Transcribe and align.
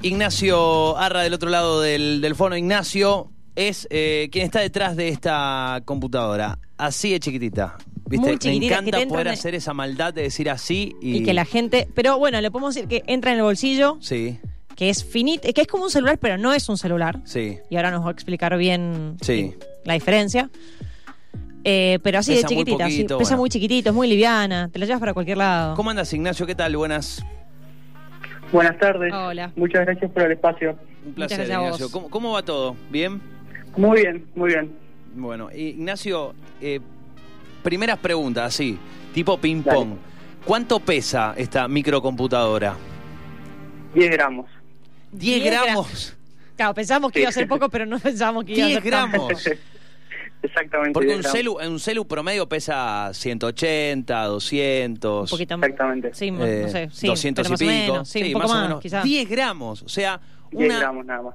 Ignacio 0.00 0.96
Arra 0.96 1.22
del 1.22 1.34
otro 1.34 1.50
lado 1.50 1.80
del, 1.80 2.20
del 2.20 2.36
fono. 2.36 2.56
Ignacio 2.56 3.32
es 3.56 3.88
eh, 3.90 4.28
quien 4.30 4.44
está 4.44 4.60
detrás 4.60 4.94
de 4.94 5.08
esta 5.08 5.82
computadora. 5.84 6.60
Así 6.76 7.10
de 7.10 7.18
chiquitita. 7.18 7.76
¿Viste? 8.08 8.24
Muy 8.28 8.38
chiquitita, 8.38 8.76
Me 8.80 8.90
que 8.92 8.96
encanta 8.96 9.08
poder 9.12 9.26
en- 9.26 9.32
hacer 9.32 9.56
esa 9.56 9.74
maldad 9.74 10.14
de 10.14 10.22
decir 10.22 10.50
así 10.50 10.94
y, 11.02 11.16
Y 11.16 11.22
que 11.24 11.34
la 11.34 11.44
gente. 11.44 11.88
Pero 11.96 12.16
bueno, 12.16 12.40
le 12.40 12.48
podemos 12.52 12.76
decir 12.76 12.88
que 12.88 13.02
entra 13.08 13.32
en 13.32 13.38
el 13.38 13.42
bolsillo, 13.42 13.98
Sí, 14.00 14.38
que 14.76 14.88
es 14.88 15.04
finito, 15.04 15.52
que 15.52 15.62
es 15.62 15.66
como 15.66 15.82
un 15.82 15.90
celular, 15.90 16.16
pero 16.18 16.38
no 16.38 16.54
es 16.54 16.68
un 16.68 16.78
celular. 16.78 17.20
sí. 17.24 17.58
Y 17.68 17.74
ahora 17.74 17.90
nos 17.90 18.04
va 18.04 18.10
a 18.10 18.12
explicar 18.12 18.56
bien 18.56 19.16
Sí. 19.20 19.54
la 19.84 19.94
diferencia. 19.94 20.48
Eh, 21.64 21.98
pero 22.04 22.20
así 22.20 22.36
Pesa 22.36 22.46
de 22.46 22.54
muy 22.54 22.64
chiquitita, 22.64 22.86
sí, 22.88 22.96
poquito, 22.98 23.18
pesa 23.18 23.30
bueno. 23.30 23.40
muy 23.42 23.50
chiquitito, 23.50 23.88
es 23.90 23.94
muy 23.96 24.06
liviana, 24.06 24.70
te 24.72 24.78
la 24.78 24.86
llevas 24.86 25.00
para 25.00 25.12
cualquier 25.12 25.38
lado. 25.38 25.74
¿Cómo 25.74 25.90
andas, 25.90 26.12
Ignacio? 26.12 26.46
¿Qué 26.46 26.54
tal? 26.54 26.76
Buenas. 26.76 27.20
Buenas 28.52 28.78
tardes. 28.78 29.12
Hola. 29.12 29.52
Muchas 29.56 29.84
gracias 29.84 30.10
por 30.10 30.22
el 30.22 30.32
espacio. 30.32 30.70
Un 30.70 30.76
Muchas 30.76 31.14
placer, 31.14 31.36
gracias 31.38 31.56
a 31.56 31.60
vos. 31.60 31.66
Ignacio. 31.68 31.90
¿Cómo, 31.92 32.10
cómo 32.10 32.32
va 32.32 32.42
todo? 32.42 32.76
¿Bien? 32.90 33.20
Muy 33.76 34.00
bien, 34.02 34.26
muy 34.34 34.48
bien. 34.50 34.72
Bueno, 35.14 35.50
Ignacio, 35.54 36.34
eh, 36.60 36.80
primeras 37.62 37.98
preguntas, 37.98 38.54
así, 38.54 38.78
tipo 39.12 39.38
ping-pong. 39.38 39.96
¿Cuánto 40.44 40.80
pesa 40.80 41.34
esta 41.36 41.68
microcomputadora? 41.68 42.74
10 43.94 44.10
gramos. 44.10 44.46
10 45.12 45.42
10 45.42 45.52
gra- 45.54 45.64
gramos. 45.64 46.16
Claro, 46.56 46.74
pensamos 46.74 47.12
que 47.12 47.20
iba 47.20 47.28
a 47.28 47.32
ser 47.32 47.46
poco, 47.46 47.68
pero 47.68 47.86
no 47.86 47.98
pensamos 48.00 48.44
que 48.44 48.52
iba 48.52 48.64
a 48.64 48.68
10 48.68 48.82
ser 48.82 48.90
tanto. 48.92 49.26
gramos. 49.26 49.50
Exactamente. 50.42 50.92
Porque 50.92 51.08
10 51.14 51.18
un 51.26 51.32
celu, 51.32 51.58
un 51.58 51.80
celu 51.80 52.06
promedio 52.06 52.48
pesa 52.48 53.10
180, 53.12 54.24
200. 54.24 55.22
Un 55.32 55.36
poquito 55.36 55.58
más. 55.58 55.68
Exactamente. 55.68 56.14
Sí, 56.14 56.28
eh, 56.28 56.30
no 56.62 56.68
sé, 56.68 56.88
sí, 56.92 57.06
200 57.08 57.42
pero 57.48 57.52
y 57.52 57.54
o 57.54 57.58
pico. 57.58 57.70
menos, 57.92 58.08
sí, 58.08 58.22
un 58.22 58.32
poco 58.34 58.42
más 58.44 58.50
o 58.50 58.54
más, 58.54 58.62
menos. 58.68 58.80
quizás. 58.82 59.04
10 59.04 59.28
gramos. 59.28 59.82
O 59.82 59.88
sea, 59.88 60.20
10 60.52 60.70
una. 60.70 60.78
gramos 60.78 61.06
nada 61.06 61.22
más. 61.22 61.34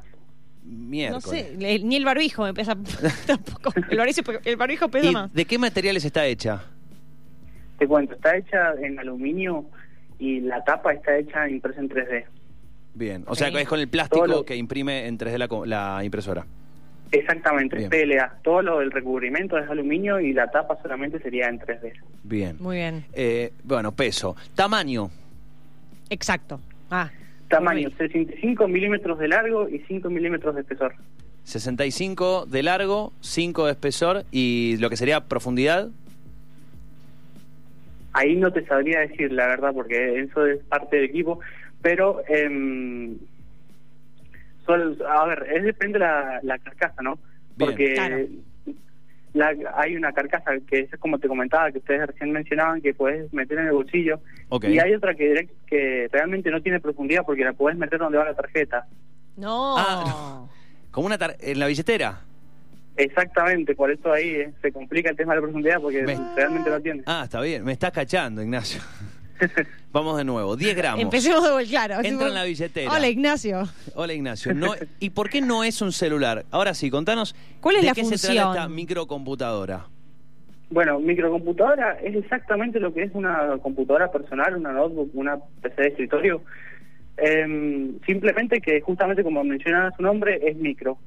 No 0.65 0.87
Miércoles. 0.89 1.23
sé, 1.25 1.55
le- 1.57 1.79
ni 1.79 1.97
el 1.97 2.05
barbijo 2.05 2.43
me 2.43 2.53
pesa 2.53 2.75
tampoco. 3.27 3.73
El 3.89 3.97
barbijo, 3.97 4.21
el 4.45 4.55
barbijo 4.55 4.87
pesa 4.87 5.07
¿Y 5.07 5.11
más. 5.11 5.33
de 5.33 5.45
qué 5.45 5.57
materiales 5.57 6.05
está 6.05 6.25
hecha? 6.25 6.63
Te 7.77 7.85
cuento, 7.87 8.13
está 8.15 8.37
hecha 8.37 8.71
en 8.81 8.97
aluminio 8.99 9.65
y 10.19 10.39
la 10.39 10.63
tapa 10.63 10.93
está 10.93 11.17
hecha 11.17 11.49
impresa 11.49 11.81
en 11.81 11.89
3D. 11.89 12.23
Bien. 12.93 13.23
O 13.27 13.35
sea, 13.35 13.49
es 13.49 13.67
con 13.67 13.79
el 13.81 13.89
plástico 13.89 14.25
lo- 14.27 14.45
que 14.45 14.55
imprime 14.55 15.07
en 15.07 15.17
3D 15.17 15.37
la, 15.37 15.47
co- 15.49 15.65
la 15.65 16.01
impresora. 16.05 16.45
Exactamente, 17.13 17.77
Bien. 17.77 17.89
PLA. 17.91 18.39
Todo 18.43 18.63
lo 18.63 18.79
del 18.79 18.89
recubrimiento 18.91 19.55
es 19.59 19.69
aluminio 19.69 20.19
y 20.19 20.33
la 20.33 20.49
tapa 20.49 20.77
solamente 20.81 21.19
sería 21.19 21.47
en 21.47 21.59
3D. 21.59 21.93
Bien. 22.23 22.57
Muy 22.59 22.77
bien, 22.77 23.05
Eh, 23.13 23.53
bueno, 23.63 23.91
peso. 23.91 24.35
Tamaño. 24.55 25.09
exacto. 26.09 26.59
Ah, 26.89 27.09
Tamaño, 27.49 27.89
Muy 27.89 27.97
65 28.09 28.67
milímetros 28.67 29.19
de 29.19 29.27
largo 29.27 29.69
y 29.69 29.77
5 29.87 30.09
milímetros 30.09 30.55
de 30.55 30.61
espesor. 30.61 30.95
65 31.43 32.47
de 32.47 32.63
largo, 32.63 33.13
5 33.21 33.65
de 33.67 33.71
espesor 33.73 34.23
y 34.31 34.77
lo 34.79 34.89
que 34.89 34.97
sería 34.97 35.21
profundidad. 35.27 35.89
Ahí 38.13 38.35
no 38.37 38.51
te 38.51 38.65
sabría 38.65 39.01
decir 39.01 39.31
la 39.31 39.45
verdad 39.47 39.71
porque 39.73 40.19
eso 40.19 40.45
es 40.47 40.63
parte 40.63 40.95
del 40.95 41.05
equipo, 41.05 41.39
pero 41.83 42.23
em, 42.27 43.17
sol- 44.65 44.97
a 45.07 45.25
ver, 45.25 45.47
es 45.53 45.63
depende 45.63 45.99
la, 45.99 46.39
la 46.43 46.57
carcasa, 46.59 47.01
¿no? 47.01 47.15
Bien. 47.55 47.69
Porque 47.69 47.93
Claro. 47.93 48.17
la, 49.33 49.53
hay 49.75 49.95
una 49.95 50.11
carcasa 50.13 50.51
que 50.67 50.79
es 50.81 50.99
como 50.99 51.17
te 51.19 51.27
comentaba, 51.27 51.71
que 51.71 51.79
ustedes 51.79 52.05
recién 52.07 52.31
mencionaban, 52.31 52.81
que 52.81 52.93
puedes 52.93 53.31
meter 53.33 53.57
en 53.59 53.67
el 53.67 53.73
bolsillo, 53.73 54.19
y 54.61 54.79
hay 54.79 54.93
otra 54.93 55.15
que, 55.15 55.33
direct- 55.33 55.49
que 55.67 56.07
realmente 56.11 56.51
no 56.51 56.61
tiene 56.61 56.79
profundidad 56.79 57.23
porque 57.25 57.43
la 57.43 57.53
puedes 57.53 57.77
meter 57.77 57.99
donde 57.99 58.17
va 58.17 58.25
la 58.25 58.35
tarjeta. 58.35 58.85
no. 59.35 59.75
Ah, 59.77 60.45
Como 60.91 61.07
una 61.07 61.17
tar- 61.17 61.37
en 61.39 61.57
la 61.59 61.65
billetera. 61.67 62.21
Exactamente, 62.95 63.73
por 63.73 63.89
eso 63.89 64.11
ahí 64.13 64.29
eh, 64.29 64.53
se 64.61 64.71
complica 64.71 65.09
el 65.09 65.15
tema 65.15 65.33
de 65.33 65.39
la 65.39 65.47
profundidad 65.47 65.81
porque 65.81 66.03
Me- 66.03 66.15
realmente 66.35 66.69
no 66.69 66.79
tiene. 66.79 67.01
Ah, 67.07 67.21
está 67.23 67.41
bien. 67.41 67.63
Me 67.65 67.71
estás 67.71 67.91
cachando, 67.91 68.43
Ignacio. 68.43 68.79
Vamos 69.91 70.17
de 70.17 70.23
nuenuevo. 70.23 70.55
10 70.55 70.75
gramos. 70.75 71.01
Empecemos 71.01 71.43
de 71.43 71.51
vuelta, 71.51 71.69
claro. 71.69 72.03
Entra 72.03 72.27
en 72.27 72.33
la 72.33 72.43
billetera. 72.43 72.91
Hola, 72.91 73.07
Ignacio. 73.09 73.67
Hola, 73.95 74.13
Ignacio. 74.13 74.53
No, 74.53 74.73
¿Y 74.99 75.11
por 75.11 75.29
qué 75.29 75.41
no 75.41 75.63
es 75.63 75.81
un 75.81 75.91
celular? 75.91 76.45
Ahora 76.51 76.73
sí, 76.73 76.89
contanos. 76.89 77.35
¿Cuál 77.61 77.75
es 77.77 77.81
¿de 77.83 77.87
la 77.89 77.93
qué 77.93 78.03
se 78.03 78.09
trata 78.17 78.27
función? 78.27 78.49
esta 78.55 78.69
microcomputadora? 78.69 79.85
Bueno, 80.71 80.99
microcomputadora 80.99 81.99
es 82.03 82.15
exactamente 82.15 82.79
lo 82.79 82.91
que 82.93 83.03
es 83.03 83.11
una 83.13 83.57
computadora 83.61 84.11
personal, 84.11 84.55
una 84.57 84.71
notebook, 84.71 85.11
una 85.13 85.37
PC 85.61 85.81
de 85.81 85.87
escritorio. 85.89 86.41
Em, 87.17 87.99
simplemente 88.07 88.59
que 88.59 88.81
justamente 88.81 89.23
como 89.23 89.43
menciona 89.43 89.91
su 89.95 90.01
nombre 90.01 90.39
es 90.49 90.55
micro. 90.57 90.97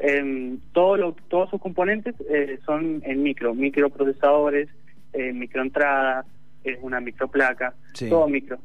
Em, 0.00 0.58
todo 0.72 0.96
lo- 0.96 1.16
todos 1.28 1.50
sus 1.50 1.60
componentes 1.60 2.16
eh, 2.28 2.58
son 2.66 3.00
en 3.04 3.22
micro, 3.22 3.54
microprocesadores, 3.54 4.68
eh, 5.12 5.32
microentradas, 5.32 6.26
es 6.64 6.78
una 6.82 7.00
microplaca, 7.00 7.74
Sí. 7.92 8.08
todo 8.08 8.26
micro. 8.26 8.58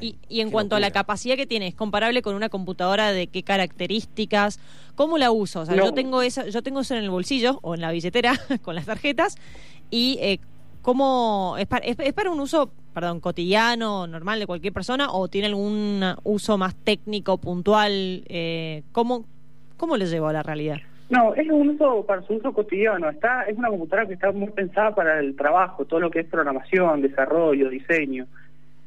Y, 0.00 0.16
y 0.28 0.40
en 0.40 0.50
cuanto 0.50 0.74
a 0.74 0.80
la 0.80 0.90
capacidad 0.90 1.36
que 1.36 1.46
tiene, 1.46 1.68
¿es 1.68 1.74
comparable 1.74 2.22
con 2.22 2.34
una 2.34 2.48
computadora 2.48 3.12
de 3.12 3.28
qué 3.28 3.42
características? 3.42 4.58
¿Cómo 4.96 5.16
la 5.16 5.30
uso? 5.30 5.60
O 5.60 5.66
sea, 5.66 5.76
No. 5.76 5.84
yo 5.84 5.92
tengo 5.94 6.22
eso, 6.22 6.46
yo 6.48 6.62
tengo 6.62 6.80
eso 6.80 6.94
en 6.96 7.04
el 7.04 7.10
bolsillo 7.10 7.60
o 7.62 7.74
en 7.74 7.80
la 7.82 7.92
billetera 7.92 8.32
con 8.62 8.74
las 8.74 8.86
tarjetas 8.86 9.36
y 9.90 10.18
eh, 10.20 10.40
¿cómo 10.80 11.54
es 11.58 11.66
para, 11.66 11.84
es, 11.86 11.96
es 12.00 12.12
para 12.14 12.30
un 12.30 12.40
uso, 12.40 12.70
perdón, 12.94 13.20
cotidiano, 13.20 14.06
normal 14.08 14.40
de 14.40 14.46
cualquier 14.46 14.72
persona 14.72 15.12
o 15.12 15.28
tiene 15.28 15.46
algún 15.48 16.02
uso 16.24 16.58
más 16.58 16.74
técnico, 16.74 17.38
puntual? 17.38 18.24
Eh, 18.28 18.82
¿Cómo 18.92 19.24
cómo 19.76 19.96
lo 19.96 20.04
llevo 20.06 20.28
a 20.28 20.32
la 20.32 20.42
realidad? 20.42 20.78
No, 21.12 21.34
es 21.34 21.46
un 21.48 21.68
uso 21.70 22.04
para 22.06 22.22
su 22.22 22.34
uso 22.34 22.52
cotidiano. 22.52 23.08
Está, 23.10 23.42
es 23.44 23.56
una 23.58 23.68
computadora 23.68 24.08
que 24.08 24.14
está 24.14 24.32
muy 24.32 24.50
pensada 24.50 24.94
para 24.94 25.20
el 25.20 25.36
trabajo, 25.36 25.84
todo 25.84 26.00
lo 26.00 26.10
que 26.10 26.20
es 26.20 26.26
programación, 26.26 27.02
desarrollo, 27.02 27.68
diseño. 27.68 28.26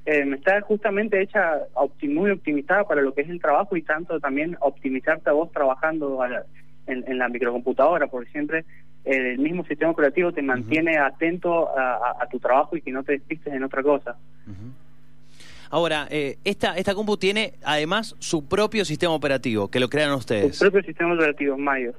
Eh, 0.08 0.26
está 0.36 0.60
justamente 0.62 1.22
hecha 1.22 1.60
muy 2.04 2.32
optimizada 2.32 2.84
para 2.84 3.02
lo 3.02 3.14
que 3.14 3.22
es 3.22 3.30
el 3.30 3.40
trabajo 3.42 3.76
y 3.78 3.82
tanto 3.84 4.20
también 4.20 4.58
optimizarte 4.60 5.30
a 5.30 5.34
vos 5.34 5.52
trabajando 5.52 6.22
a 6.22 6.28
la- 6.30 6.44
en, 6.88 7.04
en 7.08 7.18
la 7.18 7.30
microcomputadora, 7.30 8.08
porque 8.08 8.30
siempre 8.32 8.66
el 9.06 9.38
mismo 9.40 9.64
sistema 9.66 9.92
operativo 9.92 10.32
te 10.32 10.42
mantiene 10.42 10.98
atento 10.98 11.76
a, 11.78 11.96
a- 11.96 12.16
a 12.24 12.28
tu 12.28 12.40
trabajo 12.40 12.76
y 12.76 12.82
que 12.82 12.92
no 12.92 13.04
te 13.04 13.14
despistes 13.14 13.54
en 13.54 13.64
otra 13.64 13.82
cosa. 13.84 14.16
Ahora, 15.72 16.08
eh, 16.12 16.38
esta, 16.44 16.78
esta 16.78 16.94
compu 16.94 17.18
tiene 17.18 17.54
además 17.64 18.16
su 18.20 18.48
propio 18.48 18.86
sistema 18.86 19.14
operativo, 19.14 19.68
que 19.70 19.80
lo 19.80 19.90
crean 19.90 20.12
ustedes. 20.14 20.60
propio 20.60 20.82
sistema 20.84 21.14
operativo, 21.14 21.58
MIOS. 21.58 21.96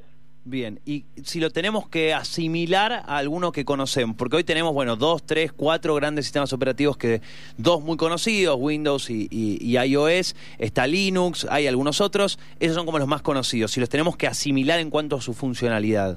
Bien, 0.48 0.78
y 0.86 1.06
si 1.24 1.40
lo 1.40 1.50
tenemos 1.50 1.88
que 1.88 2.14
asimilar 2.14 2.92
a 2.92 3.16
alguno 3.16 3.50
que 3.50 3.64
conocemos, 3.64 4.14
porque 4.14 4.36
hoy 4.36 4.44
tenemos, 4.44 4.72
bueno, 4.74 4.94
dos, 4.94 5.26
tres, 5.26 5.50
cuatro 5.52 5.92
grandes 5.96 6.24
sistemas 6.26 6.52
operativos 6.52 6.96
que, 6.96 7.20
dos 7.58 7.82
muy 7.82 7.96
conocidos, 7.96 8.56
Windows 8.56 9.10
y, 9.10 9.26
y- 9.28 9.58
y 9.60 9.76
iOS, 9.76 10.36
está 10.58 10.86
Linux, 10.86 11.48
hay 11.50 11.66
algunos 11.66 12.00
otros, 12.00 12.38
esos 12.60 12.76
son 12.76 12.86
como 12.86 13.00
los 13.00 13.08
más 13.08 13.22
conocidos, 13.22 13.72
si 13.72 13.80
los 13.80 13.88
tenemos 13.88 14.16
que 14.16 14.28
asimilar 14.28 14.78
en 14.78 14.88
cuanto 14.88 15.16
a 15.16 15.20
su 15.20 15.34
funcionalidad. 15.34 16.16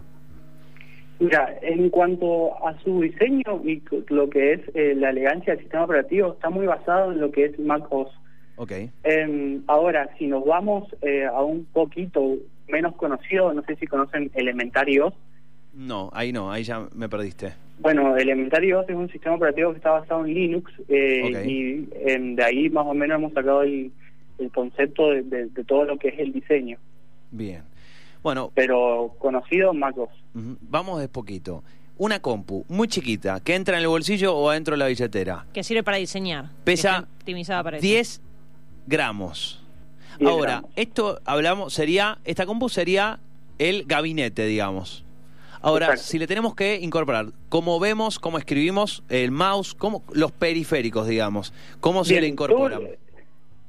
Mira, 1.19 1.57
en 1.63 1.89
cuanto 1.89 2.51
a 2.67 2.79
su 2.83 3.01
diseño 3.01 3.63
y 3.65 3.81
lo 4.09 4.29
que 4.29 4.53
es 4.53 4.61
eh, 4.75 4.93
la 4.95 5.09
elegancia 5.09 5.53
del 5.53 5.63
sistema 5.63 5.85
operativo, 5.85 6.33
está 6.33 6.51
muy 6.51 6.67
basado 6.67 7.11
en 7.11 7.19
lo 7.19 7.31
que 7.31 7.45
es 7.45 7.59
Mac 7.59 7.83
OS. 8.59 8.63
Ok, 8.63 8.71
Em, 9.03 9.61
ahora, 9.67 10.09
si 10.17 10.27
nos 10.27 10.45
vamos 10.45 10.87
eh, 11.01 11.25
a 11.25 11.41
un 11.41 11.65
poquito 11.65 12.35
menos 12.67 12.95
conocido, 12.95 13.53
no 13.53 13.63
sé 13.63 13.75
si 13.77 13.87
conocen 13.87 14.29
Elementary 14.35 14.99
OS. 14.99 15.13
no, 15.73 16.09
ahí 16.13 16.31
no, 16.33 16.51
ahí 16.51 16.63
ya 16.63 16.87
me 16.95 17.07
perdiste. 17.09 17.53
Bueno, 17.79 18.17
Elementary 18.17 18.73
OS 18.73 18.89
es 18.89 18.95
un 18.95 19.09
sistema 19.09 19.35
operativo 19.35 19.71
que 19.71 19.77
está 19.77 19.91
basado 19.91 20.25
en 20.25 20.33
Linux 20.33 20.71
eh, 20.89 21.21
Ok. 21.23 21.45
y 21.45 21.87
em, 22.05 22.35
de 22.35 22.43
ahí 22.43 22.69
más 22.69 22.85
o 22.85 22.93
menos 22.93 23.17
hemos 23.17 23.31
sacado 23.33 23.61
el, 23.63 23.91
el 24.37 24.51
concepto 24.51 25.09
de, 25.11 25.21
de- 25.23 25.45
de 25.47 25.63
todo 25.63 25.85
lo 25.85 25.97
que 25.97 26.09
es 26.09 26.19
el 26.19 26.33
diseño. 26.33 26.77
Bien. 27.31 27.63
Bueno, 28.21 28.51
Pero 28.53 29.15
conocido 29.19 29.73
Mac 29.73 29.97
OS. 29.97 30.09
ujú, 30.35 30.57
vamos 30.61 30.99
de 30.99 31.07
poquito. 31.07 31.63
Una 31.97 32.19
compu 32.19 32.65
muy 32.69 32.87
chiquita, 32.87 33.39
que 33.41 33.55
entra 33.55 33.75
en 33.77 33.81
el 33.83 33.87
bolsillo 33.89 34.35
o 34.35 34.49
adentro 34.49 34.73
de 34.73 34.77
la 34.79 34.87
billetera. 34.87 35.45
Que 35.53 35.63
sirve 35.63 35.83
para 35.83 35.97
diseñar. 35.97 36.45
Pesa 36.65 37.07
optimizada 37.17 37.63
para 37.63 37.77
eso. 37.77 37.83
10 37.85 38.21
gramos. 38.87 39.63
10 40.19 40.29
Ahora, 40.31 40.51
gramos. 40.53 40.71
esto 40.75 41.19
hablamos, 41.25 41.73
sería, 41.73 42.17
esta 42.25 42.45
compu 42.45 42.69
sería 42.69 43.19
el 43.57 43.83
gabinete, 43.85 44.45
digamos. 44.45 45.05
Ahora, 45.61 45.87
Exacto. 45.87 46.03
si 46.05 46.19
le 46.19 46.27
tenemos 46.27 46.55
que 46.55 46.79
incorporar, 46.79 47.27
cómo 47.49 47.79
vemos, 47.79 48.17
cómo 48.19 48.37
escribimos, 48.37 49.03
el 49.09 49.31
mouse, 49.31 49.73
cómo, 49.75 50.03
los 50.13 50.31
periféricos, 50.31 51.07
digamos, 51.07 51.53
cómo 51.81 52.05
se 52.05 52.13
Bien, 52.13 52.21
le 52.23 52.27
incorporan. 52.29 52.79
todo- 52.79 52.95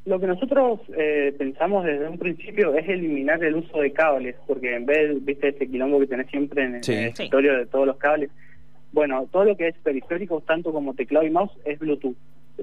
Lo 0.07 0.19
que 0.19 0.27
nosotros 0.29 0.81
eh, 0.97 1.35
pensamos 1.37 1.85
desde 1.85 2.09
un 2.09 2.17
principio 2.19 2.75
es 2.75 2.89
eliminar 2.89 3.43
el 3.45 3.57
uso 3.57 3.79
de 3.79 3.93
cables, 3.93 4.35
porque 4.47 4.75
en 4.75 4.87
vez, 4.87 5.23
viste, 5.25 5.49
ese 5.49 5.69
quilombo 5.69 5.99
que 6.01 6.07
tenés 6.07 6.29
siempre 6.31 6.65
en, 6.65 6.83
Sí. 6.83 6.93
en 6.93 6.99
el 6.99 7.05
Sí. 7.07 7.11
escritorio 7.25 7.57
de 7.59 7.67
todos 7.67 7.87
los 7.87 7.97
cables, 7.97 8.31
bueno, 8.93 9.27
todo 9.31 9.45
lo 9.45 9.57
que 9.57 9.69
es 9.69 9.75
periférico, 9.83 10.41
tanto 10.41 10.73
como 10.73 10.95
teclado 10.95 11.27
y 11.27 11.31
mouse, 11.31 11.53
es 11.65 11.79
Bluetooth. 11.79 12.17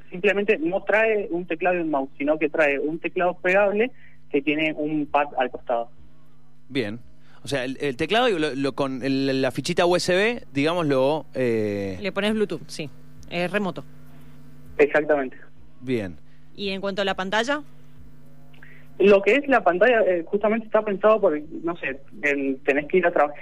Simplemente 0.10 0.58
no 0.58 0.84
trae 0.84 1.28
un 1.32 1.46
teclado 1.46 1.78
y 1.78 1.82
un 1.82 1.90
mouse, 1.92 2.10
sino 2.18 2.38
que 2.38 2.50
trae 2.50 2.80
un 2.80 3.00
teclado 3.00 3.36
plegable 3.36 3.92
que 4.32 4.42
tiene 4.42 4.74
un 4.78 5.06
pad 5.06 5.28
al 5.38 5.50
costado. 5.52 5.90
Bien. 6.70 7.00
O 7.44 7.48
sea, 7.48 7.64
el, 7.64 7.78
el 7.80 7.96
teclado 7.96 8.28
y 8.30 8.38
lo- 8.38 8.56
lo- 8.56 8.74
con 8.76 9.04
el- 9.04 9.42
la 9.42 9.52
fichita 9.52 9.86
USB, 9.86 10.44
digámoslo, 10.54 11.26
eh, 11.34 11.98
Le 12.02 12.12
pones 12.12 12.34
Bluetooth, 12.34 12.62
sí. 12.68 12.90
Es 13.30 13.50
remoto. 13.52 13.84
Exactamente. 14.78 15.38
bien. 15.82 16.18
Y 16.56 16.70
en 16.70 16.82
cuanto 16.82 17.02
a 17.02 17.06
la 17.06 17.16
pantalla, 17.16 17.62
Lo 19.00 19.22
que 19.22 19.36
es 19.36 19.48
la 19.48 19.64
pantalla, 19.64 20.02
eh, 20.08 20.24
justamente 20.26 20.66
está 20.66 20.84
pensado 20.84 21.22
por, 21.22 21.40
no 21.64 21.78
sé, 21.78 22.00
en, 22.24 22.58
tenés 22.62 22.88
que 22.88 22.98
ir 22.98 23.06
a 23.06 23.12
trabajar. 23.12 23.40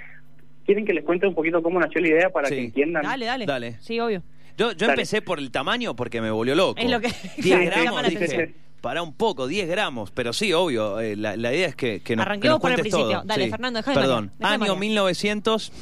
¿Quieren 0.66 0.84
que 0.84 0.92
les 0.92 1.02
cuente 1.02 1.26
un 1.26 1.34
poquito 1.34 1.62
cómo 1.62 1.80
nació 1.80 2.02
la 2.02 2.08
idea 2.08 2.28
para 2.30 2.48
Sí. 2.48 2.56
que 2.56 2.64
entiendan? 2.64 3.02
dale, 3.04 3.24
dale. 3.24 3.46
Dale. 3.46 3.76
Sí, 3.80 3.98
obvio. 3.98 4.22
Yo, 4.56 4.72
yo 4.72 4.86
empecé 4.88 5.22
por 5.22 5.38
el 5.38 5.50
tamaño 5.50 5.94
porque 5.96 6.20
me 6.20 6.30
volvió 6.30 6.54
loco. 6.54 6.80
Es 6.80 6.90
lo 6.90 7.00
que- 7.00 7.08
10 7.36 7.44
claro, 7.44 7.64
llama 7.64 7.70
gramos, 7.82 8.02
la 8.02 8.08
dije, 8.08 8.24
atención. 8.24 8.54
para 8.80 9.02
un 9.02 9.12
poco, 9.14 9.46
10 9.46 9.68
gramos. 9.68 10.10
Pero 10.10 10.32
sí, 10.32 10.52
obvio, 10.52 10.98
eh, 11.00 11.16
la, 11.16 11.36
la 11.36 11.52
idea 11.54 11.68
es 11.68 11.76
que, 11.76 12.00
que 12.00 12.16
nos, 12.16 12.24
que 12.24 12.28
Arranquemos 12.30 12.54
nos 12.56 12.60
por 12.62 12.70
el 12.72 12.80
principio. 12.80 13.06
todo. 13.10 13.22
Dale, 13.24 13.44
Sí. 13.44 13.50
Fernando, 13.50 13.78
dejá 13.78 13.90
de 13.92 13.96
Perdón, 13.98 14.30
año 14.40 14.58
marear. 14.58 14.78
1900, 14.78 15.72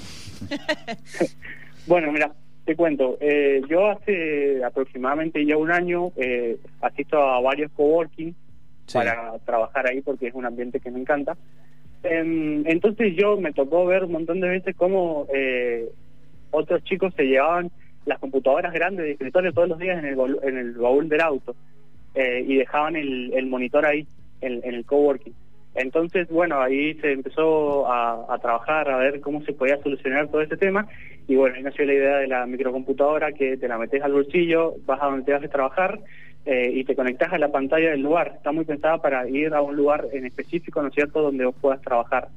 Bueno, 1.87 2.13
mira, 2.13 2.33
te 2.65 2.75
cuento. 2.77 3.19
Eh, 3.21 3.61
yo 3.69 3.87
hace 3.91 4.63
aproximadamente 4.65 5.45
ya 5.45 5.57
un 5.57 5.71
año 5.71 6.13
eh, 6.17 6.57
asisto 6.81 7.19
a 7.23 7.41
varios 7.41 7.71
coworking 7.73 8.35
Sí. 8.87 8.99
para 8.99 9.39
trabajar 9.47 9.89
ahí 9.89 10.03
porque 10.03 10.27
es 10.29 10.35
un 10.35 10.45
ambiente 10.45 10.79
que 10.81 10.91
me 10.91 11.01
encanta. 11.01 11.37
Em, 12.03 12.67
entonces 12.67 13.15
yo 13.17 13.39
me 13.39 13.51
tocó 13.53 13.87
ver 13.87 14.05
un 14.05 14.13
montón 14.13 14.41
de 14.41 14.49
veces 14.49 14.77
cómo 14.77 15.27
eh, 15.35 15.89
otros 16.51 16.85
chicos 16.85 17.15
se 17.17 17.23
llevaban 17.25 17.71
las 18.07 18.19
computadoras 18.19 18.73
grandes 18.73 19.05
de 19.07 19.13
escritorio 19.13 19.53
todos 19.53 19.69
los 19.69 19.79
días 19.79 19.99
en 19.99 20.07
el, 20.07 20.17
bol- 20.17 20.41
en 20.43 20.59
el 20.59 20.73
baúl 20.73 21.09
del 21.09 21.21
auto 21.21 21.55
eh, 22.15 22.45
y 22.47 22.57
dejaban 22.57 22.97
el, 22.97 23.33
el 23.35 23.47
monitor 23.47 23.87
ahí 23.87 24.07
en, 24.41 24.61
en 24.65 24.75
el 24.75 24.85
coworking. 24.85 25.33
Entonces, 25.75 26.29
bueno, 26.29 26.61
ahí 26.61 26.95
se 27.01 27.13
empezó 27.13 27.91
a, 27.91 28.33
a 28.33 28.39
trabajar, 28.39 28.89
a 28.91 28.97
ver 28.99 29.21
cómo 29.21 29.43
se 29.43 29.53
podía 29.53 29.83
solucionar 29.83 30.29
todo 30.29 30.41
ese 30.43 30.57
tema 30.57 30.87
y 31.27 31.35
bueno, 31.37 31.57
ahí 31.57 31.63
nació 31.63 31.85
la 31.87 31.95
idea 31.95 32.17
de 32.19 32.29
la 32.29 32.47
microcomputadora 32.47 33.33
que 33.33 33.57
te 33.57 33.67
la 33.67 33.79
metes 33.79 34.03
al 34.03 34.13
bolsillo, 34.13 34.75
vas 34.87 35.03
a 35.03 35.07
donde 35.07 35.25
te 35.25 35.33
vas 35.33 35.43
a 35.43 35.49
trabajar 35.49 35.99
eh, 36.47 36.71
y 36.75 36.85
te 36.85 36.95
conectas 36.95 37.33
a 37.33 37.39
la 37.39 37.49
pantalla 37.51 37.91
del 37.91 38.03
lugar. 38.03 38.35
Está 38.37 38.53
muy 38.53 38.65
pensada 38.67 38.99
para 38.99 39.27
ir 39.29 39.53
a 39.55 39.63
un 39.63 39.75
lugar 39.75 40.07
en 40.13 40.27
específico, 40.27 40.81
¿no 40.83 40.89
es 40.89 40.95
cierto?, 40.95 41.23
donde 41.23 41.47
vos 41.47 41.55
puedas 41.61 41.81
trabajar. 41.81 42.29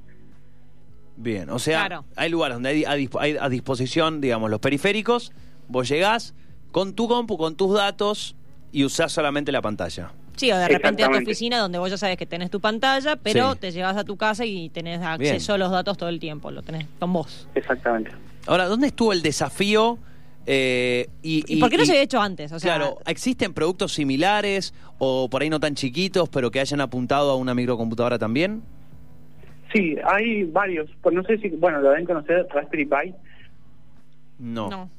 bien. 1.17 1.49
O 1.49 1.59
sea, 1.59 1.85
Claro. 1.87 2.05
hay 2.15 2.29
lugares 2.29 2.55
donde 2.55 2.69
hay 2.69 2.85
a, 2.85 3.19
hay 3.19 3.37
a 3.39 3.49
disposición, 3.49 4.21
digamos, 4.21 4.49
los 4.49 4.59
periféricos. 4.59 5.31
Vos 5.67 5.87
llegás 5.89 6.33
con 6.71 6.93
tu 6.93 7.07
compu, 7.07 7.37
con 7.37 7.55
tus 7.55 7.73
datos 7.73 8.35
y 8.71 8.83
usás 8.83 9.11
solamente 9.11 9.51
la 9.51 9.61
pantalla. 9.61 10.11
Sí, 10.35 10.51
o 10.51 10.57
de 10.57 10.67
repente 10.67 11.03
a 11.03 11.07
tu 11.09 11.17
oficina 11.17 11.57
donde 11.57 11.79
vos 11.79 11.89
ya 11.89 11.97
sabes 11.97 12.15
que 12.17 12.27
tenés 12.27 12.51
tu 12.51 12.59
pantalla, 12.59 13.15
pero 13.15 13.53
Sí. 13.53 13.59
te 13.59 13.71
llevas 13.71 13.97
a 13.97 14.03
tu 14.03 14.17
casa 14.17 14.45
y 14.45 14.69
tenés 14.69 15.01
acceso 15.01 15.53
a 15.53 15.57
los 15.57 15.71
datos 15.71 15.97
todo 15.97 16.09
el 16.09 16.19
tiempo. 16.19 16.51
Lo 16.51 16.61
tenés 16.61 16.85
con 16.99 17.11
vos. 17.11 17.47
Exactamente. 17.55 18.11
Ahora, 18.45 18.65
¿dónde 18.65 18.87
estuvo 18.87 19.13
el 19.13 19.21
desafío? 19.21 19.97
eh, 20.49 21.09
y, 21.21 21.43
¿Y, 21.47 21.59
por 21.59 21.69
qué 21.69 21.75
no 21.75 21.83
y- 21.83 21.85
se 21.87 21.91
había 21.91 22.03
hecho 22.03 22.21
antes? 22.21 22.53
O 22.53 22.59
sea, 22.59 22.75
claro, 22.77 22.99
¿existen 23.05 23.53
productos 23.53 23.93
similares 23.93 24.73
o 24.97 25.27
por 25.29 25.41
ahí 25.41 25.49
no 25.49 25.59
tan 25.59 25.75
chiquitos, 25.75 26.29
pero 26.29 26.51
que 26.51 26.61
hayan 26.61 26.79
apuntado 26.79 27.31
a 27.31 27.35
una 27.35 27.53
microcomputadora 27.53 28.17
también? 28.17 28.61
Sí, 29.73 29.97
hay 30.05 30.45
varios. 30.45 30.89
Pues 31.01 31.13
no 31.13 31.23
sé 31.23 31.37
si, 31.39 31.49
bueno, 31.49 31.81
lo 31.81 31.89
deben 31.89 32.05
conocer, 32.05 32.47
Raspberry 32.53 32.85
Pi. 32.85 33.13
No. 34.39 34.69
no. 34.69 34.89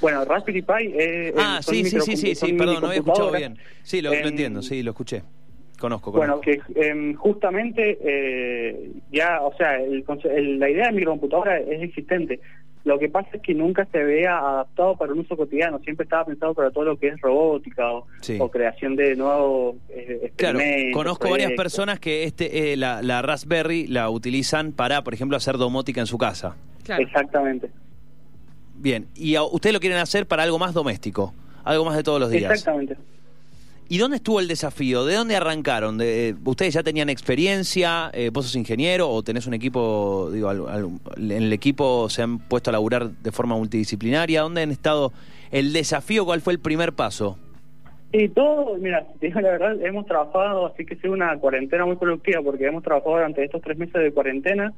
Bueno, 0.00 0.24
Raspberry 0.24 0.62
Pi 0.62 0.92
es... 0.94 1.34
Ah, 1.38 1.60
son 1.62 1.74
sí, 1.74 1.84
sí, 1.84 2.00
sí, 2.00 2.16
sí, 2.16 2.34
sí, 2.34 2.52
perdón, 2.52 2.80
no 2.80 2.86
había 2.88 2.98
escuchado 3.00 3.32
bien. 3.32 3.58
Sí, 3.82 4.00
lo, 4.02 4.10
lo 4.10 4.16
Em, 4.16 4.26
entiendo, 4.28 4.62
sí, 4.62 4.82
lo 4.82 4.90
escuché. 4.90 5.22
Conozco, 5.78 6.12
Bueno, 6.12 6.40
conozco. 6.40 6.72
que 6.74 6.88
em, 6.88 7.14
justamente 7.14 7.98
eh, 8.02 8.90
ya, 9.10 9.40
o 9.40 9.54
sea, 9.56 9.76
el 9.80 10.04
la 10.58 10.68
idea 10.68 10.86
de 10.88 10.92
microcomputadora 10.92 11.58
es 11.58 11.82
existente. 11.82 12.40
Lo 12.84 12.98
que 12.98 13.08
pasa 13.10 13.28
es 13.34 13.42
que 13.42 13.52
nunca 13.54 13.86
se 13.92 14.02
veía 14.02 14.38
adaptado 14.38 14.96
para 14.96 15.12
un 15.12 15.18
uso 15.20 15.36
cotidiano, 15.36 15.78
siempre 15.80 16.04
estaba 16.04 16.24
pensado 16.24 16.54
para 16.54 16.70
todo 16.70 16.84
lo 16.84 16.96
que 16.98 17.08
es 17.08 17.20
robótica 17.20 17.92
o, 17.92 18.06
Sí. 18.22 18.38
o 18.40 18.50
creación 18.50 18.96
de 18.96 19.16
nuevos 19.16 19.76
eh, 19.90 20.32
Claro, 20.36 20.60
conozco 20.94 21.28
varias 21.30 21.52
personas 21.52 22.00
que 22.00 22.24
este 22.24 22.72
eh, 22.72 22.76
la, 22.78 23.02
la 23.02 23.20
Raspberry 23.22 23.86
la 23.86 24.08
utilizan 24.10 24.72
para, 24.72 25.02
por 25.04 25.12
ejemplo, 25.14 25.36
hacer 25.36 25.56
domótica 25.58 26.00
en 26.00 26.06
su 26.06 26.16
casa. 26.18 26.56
Claro. 26.84 27.02
Exactamente, 27.02 27.70
Bien, 28.80 29.06
y 29.14 29.34
a- 29.34 29.42
ustedes 29.42 29.74
lo 29.74 29.80
quieren 29.80 29.98
hacer 29.98 30.26
para 30.26 30.42
algo 30.42 30.58
más 30.58 30.72
doméstico, 30.74 31.34
algo 31.64 31.84
más 31.84 31.96
de 31.96 32.02
todos 32.02 32.18
los 32.18 32.30
días. 32.30 32.50
exactamente. 32.50 32.96
¿Y 33.90 33.98
dónde 33.98 34.18
estuvo 34.18 34.38
el 34.38 34.46
desafío? 34.46 35.04
¿De 35.04 35.16
dónde 35.16 35.34
arrancaron? 35.34 35.98
¿De, 35.98 36.28
eh, 36.28 36.34
¿Ustedes 36.44 36.72
ya 36.74 36.82
tenían 36.84 37.08
experiencia? 37.10 38.08
Eh, 38.14 38.30
¿Vos 38.32 38.46
sos 38.46 38.54
ingeniero 38.54 39.10
o 39.10 39.20
tenés 39.24 39.46
un 39.48 39.54
equipo, 39.54 40.30
digo, 40.32 40.48
al- 40.48 40.68
al- 40.68 40.88
en 41.16 41.30
el 41.32 41.52
equipo 41.52 42.08
se 42.08 42.22
han 42.22 42.38
puesto 42.38 42.70
a 42.70 42.72
laburar 42.72 43.10
de 43.10 43.32
forma 43.32 43.56
multidisciplinaria? 43.56 44.42
¿Dónde 44.42 44.62
han 44.62 44.70
estado 44.70 45.12
el 45.50 45.72
desafío? 45.72 46.24
¿Cuál 46.24 46.40
fue 46.40 46.52
el 46.52 46.60
primer 46.60 46.92
paso? 46.92 47.36
Y 48.12 48.28
todo, 48.28 48.76
mira, 48.78 49.04
te 49.18 49.26
digo 49.26 49.40
la 49.40 49.50
verdad, 49.50 49.80
hemos 49.84 50.06
trabajado, 50.06 50.66
así 50.66 50.86
que 50.86 50.94
ha 50.94 51.00
sido 51.00 51.12
una 51.12 51.36
cuarentena 51.38 51.84
muy 51.84 51.96
productiva 51.96 52.40
porque 52.42 52.66
hemos 52.66 52.82
trabajado 52.84 53.16
durante 53.16 53.44
estos 53.44 53.60
tres 53.60 53.76
meses 53.76 54.00
de 54.00 54.12
cuarentena, 54.12 54.72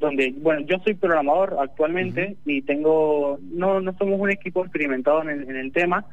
donde, 0.00 0.34
bueno, 0.38 0.60
yo 0.66 0.76
soy 0.84 0.94
programador 0.94 1.56
actualmente 1.60 2.36
y 2.44 2.62
tengo, 2.62 3.38
no, 3.52 3.80
no 3.80 3.96
somos 3.96 4.20
un 4.20 4.30
equipo 4.30 4.62
experimentado 4.64 5.22
en 5.22 5.30
el, 5.30 5.42
en 5.48 5.56
el 5.56 5.72
tema, 5.72 6.04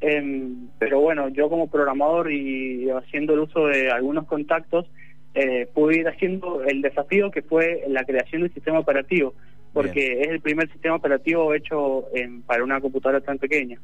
em, 0.00 0.68
pero 0.78 1.00
bueno, 1.00 1.28
yo 1.28 1.48
como 1.48 1.68
programador 1.68 2.32
y 2.32 2.88
haciendo 2.90 3.34
el 3.34 3.40
uso 3.40 3.66
de 3.66 3.90
algunos 3.90 4.26
contactos, 4.26 4.86
eh, 5.34 5.68
pude 5.74 5.98
ir 6.00 6.08
haciendo 6.08 6.62
el 6.64 6.82
desafío 6.82 7.30
que 7.30 7.42
fue 7.42 7.84
la 7.88 8.04
creación 8.04 8.42
del 8.42 8.52
sistema 8.54 8.78
operativo, 8.80 9.34
porque 9.72 10.22
es 10.22 10.28
el 10.28 10.40
primer 10.40 10.70
sistema 10.72 10.96
operativo 10.96 11.52
hecho 11.54 12.06
en- 12.14 12.42
para 12.42 12.64
una 12.64 12.80
computadora 12.80 13.20
tan 13.20 13.38
pequeña. 13.38 13.78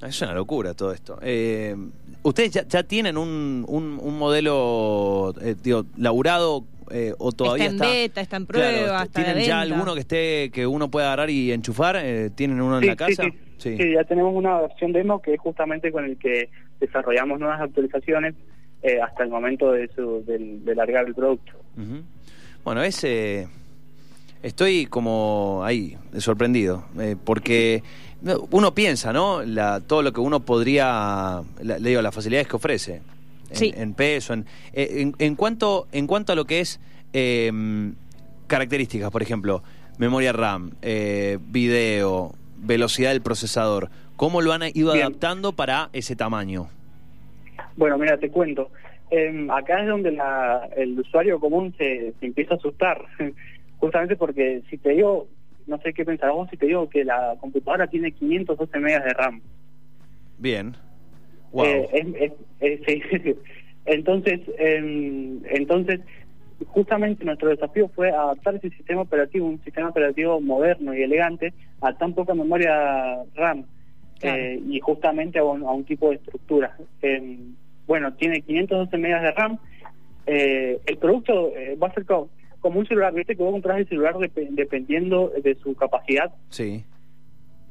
Es 0.00 0.20
una 0.22 0.34
locura 0.34 0.74
todo 0.74 0.92
esto. 0.92 1.18
Eh, 1.22 1.76
¿Ustedes 2.24 2.50
ya, 2.52 2.66
ya 2.66 2.82
tienen 2.82 3.16
un, 3.16 3.64
un, 3.68 4.00
un 4.02 4.18
modelo, 4.18 5.32
eh, 5.40 5.54
digo, 5.62 5.84
laburado 5.96 6.64
eh, 6.92 7.14
o 7.18 7.32
todavía 7.32 7.66
está 7.66 7.84
en 7.86 7.92
beta, 7.92 8.20
está 8.20 8.36
en 8.36 8.46
prueba, 8.46 8.68
Claro, 8.70 9.04
está 9.04 9.20
de 9.20 9.24
¿Tienen 9.26 9.44
ya 9.44 9.60
venta? 9.60 9.74
alguno 9.74 9.94
que 9.94 10.00
esté 10.00 10.50
que 10.52 10.66
uno 10.66 10.90
pueda 10.90 11.06
agarrar 11.08 11.30
y 11.30 11.50
enchufar? 11.52 11.96
Eh, 12.02 12.30
¿Tienen 12.34 12.60
uno 12.60 12.76
en 12.76 12.82
Sí, 12.82 12.88
la 12.88 12.96
casa? 12.96 13.22
Sí, 13.24 13.30
sí. 13.58 13.76
Sí, 13.78 13.92
ya 13.94 14.04
tenemos 14.04 14.34
una 14.34 14.60
versión 14.60 14.92
demo 14.92 15.20
que 15.22 15.34
es 15.34 15.40
justamente 15.40 15.90
con 15.90 16.04
el 16.04 16.16
que 16.18 16.50
desarrollamos 16.80 17.38
nuevas 17.40 17.60
actualizaciones 17.60 18.34
eh, 18.82 19.00
hasta 19.00 19.22
el 19.22 19.30
momento 19.30 19.70
de, 19.72 19.88
su, 19.94 20.24
del- 20.26 20.64
de 20.64 20.74
largar 20.74 21.06
el 21.06 21.14
producto. 21.14 21.52
Bueno, 22.64 22.82
es. 22.82 23.04
estoy 24.42 24.86
como 24.86 25.62
ahí, 25.64 25.96
sorprendido, 26.18 26.84
eh, 26.98 27.16
porque 27.24 27.82
no, 28.22 28.46
uno 28.50 28.74
piensa, 28.74 29.12
¿no? 29.12 29.42
La, 29.42 29.80
todo 29.80 30.02
lo 30.02 30.12
que 30.12 30.20
uno 30.20 30.40
podría. 30.40 31.42
la- 31.62 31.78
le 31.78 31.88
digo, 31.90 32.02
las 32.02 32.14
facilidades 32.14 32.48
que 32.48 32.56
ofrece. 32.56 33.02
En, 33.52 33.56
Sí. 33.58 33.72
en 33.76 33.94
peso, 33.94 34.32
en, 34.34 34.46
eh, 34.72 34.88
en, 35.02 35.14
en 35.18 35.34
cuanto, 35.36 35.86
en 35.92 36.06
cuanto 36.06 36.32
a 36.32 36.36
lo 36.36 36.44
que 36.46 36.60
es 36.60 36.80
eh, 37.12 37.50
características, 38.46 39.10
por 39.10 39.22
ejemplo, 39.22 39.62
memoria 39.98 40.32
RAM, 40.32 40.70
eh, 40.82 41.38
video, 41.40 42.32
velocidad 42.56 43.10
del 43.10 43.20
procesador, 43.22 43.90
¿cómo 44.16 44.40
lo 44.40 44.52
han 44.52 44.62
ido 44.74 44.92
Bien. 44.92 45.04
adaptando 45.06 45.52
para 45.52 45.90
ese 45.92 46.16
tamaño? 46.16 46.68
Bueno, 47.76 47.98
mira, 47.98 48.18
te 48.18 48.30
cuento. 48.30 48.70
Em, 49.10 49.50
acá 49.50 49.82
es 49.82 49.88
donde 49.88 50.12
la- 50.12 50.68
el 50.76 50.98
usuario 50.98 51.38
común 51.38 51.74
se, 51.76 52.14
se 52.18 52.26
empieza 52.26 52.54
a 52.54 52.56
asustar, 52.56 53.04
justamente 53.78 54.16
porque 54.16 54.62
si 54.70 54.78
te 54.78 54.90
digo, 54.90 55.28
no 55.66 55.78
sé 55.82 55.92
qué 55.92 56.04
pensarás 56.04 56.34
vos, 56.34 56.48
si 56.50 56.56
te 56.56 56.66
digo 56.66 56.88
que 56.88 57.04
la 57.04 57.36
computadora 57.40 57.86
tiene 57.88 58.12
512 58.12 58.78
megas 58.78 59.04
de 59.04 59.12
RAM. 59.12 59.42
Bien. 60.38 60.76
Wow. 61.52 61.64
Eh, 61.64 61.88
es- 61.92 62.32
es- 62.60 62.80
es- 62.88 63.02
sí. 63.22 63.34
entonces, 63.86 64.40
em, 64.58 65.40
entonces, 65.50 66.00
justamente 66.68 67.24
nuestro 67.24 67.48
desafío 67.50 67.88
fue 67.88 68.10
adaptar 68.10 68.54
ese 68.56 68.70
sistema 68.70 69.02
operativo, 69.02 69.46
un 69.46 69.62
sistema 69.64 69.88
operativo 69.88 70.40
moderno 70.40 70.94
y 70.94 71.02
elegante, 71.02 71.52
a 71.80 71.92
tan 71.94 72.14
poca 72.14 72.34
memoria 72.34 73.24
RAM 73.34 73.64
Claro. 74.20 74.40
eh, 74.42 74.60
y 74.68 74.78
justamente 74.80 75.38
a 75.40 75.44
un, 75.44 75.62
a 75.64 75.72
un 75.72 75.84
tipo 75.84 76.10
de 76.10 76.16
estructura. 76.16 76.76
Em, 77.02 77.54
bueno, 77.86 78.12
tiene 78.14 78.40
512 78.42 78.96
megas 78.98 79.22
de 79.22 79.32
RAM. 79.32 79.58
Eh, 80.26 80.78
el 80.86 80.96
producto 80.98 81.48
eh, 81.56 81.76
va 81.82 81.88
a 81.88 81.94
ser 81.94 82.06
como, 82.06 82.30
como 82.60 82.78
un 82.78 82.86
celular, 82.86 83.12
viste 83.12 83.34
que 83.34 83.42
vos 83.42 83.50
compras 83.50 83.78
el 83.78 83.88
celular 83.88 84.14
dep- 84.14 84.48
dependiendo 84.50 85.32
de 85.42 85.56
su 85.56 85.74
capacidad. 85.74 86.30
sí. 86.50 86.84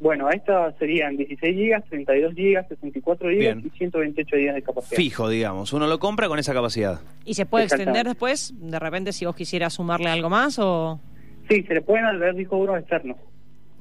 Bueno, 0.01 0.31
estas 0.31 0.75
serían 0.79 1.15
16 1.15 1.55
gigas, 1.55 1.84
32 1.88 2.34
gigas, 2.34 2.67
64 2.70 3.29
gigas 3.29 3.55
Bien. 3.55 3.72
y 3.72 3.77
128 3.77 4.36
gigas 4.36 4.55
de 4.55 4.62
capacidad. 4.63 4.98
Fijo, 4.98 5.29
digamos. 5.29 5.74
Uno 5.74 5.86
lo 5.86 6.00
compra 6.00 6.27
con 6.27 6.39
esa 6.39 6.55
capacidad. 6.55 7.01
¿Y 7.24 7.36
se 7.36 7.46
puede 7.46 7.65
extender 7.65 8.08
después? 8.08 8.51
De 8.58 8.79
repente, 8.79 9.13
si 9.13 9.25
vos 9.25 9.36
quisieras 9.36 9.74
sumarle 9.74 10.10
algo 10.10 10.27
más 10.29 10.58
o... 10.58 11.00
Sí, 11.48 11.62
se 11.67 11.75
le 11.75 11.81
pueden 11.81 12.05
albergar 12.05 12.34
discos 12.36 12.60
duros 12.60 12.79
externos. 12.79 13.17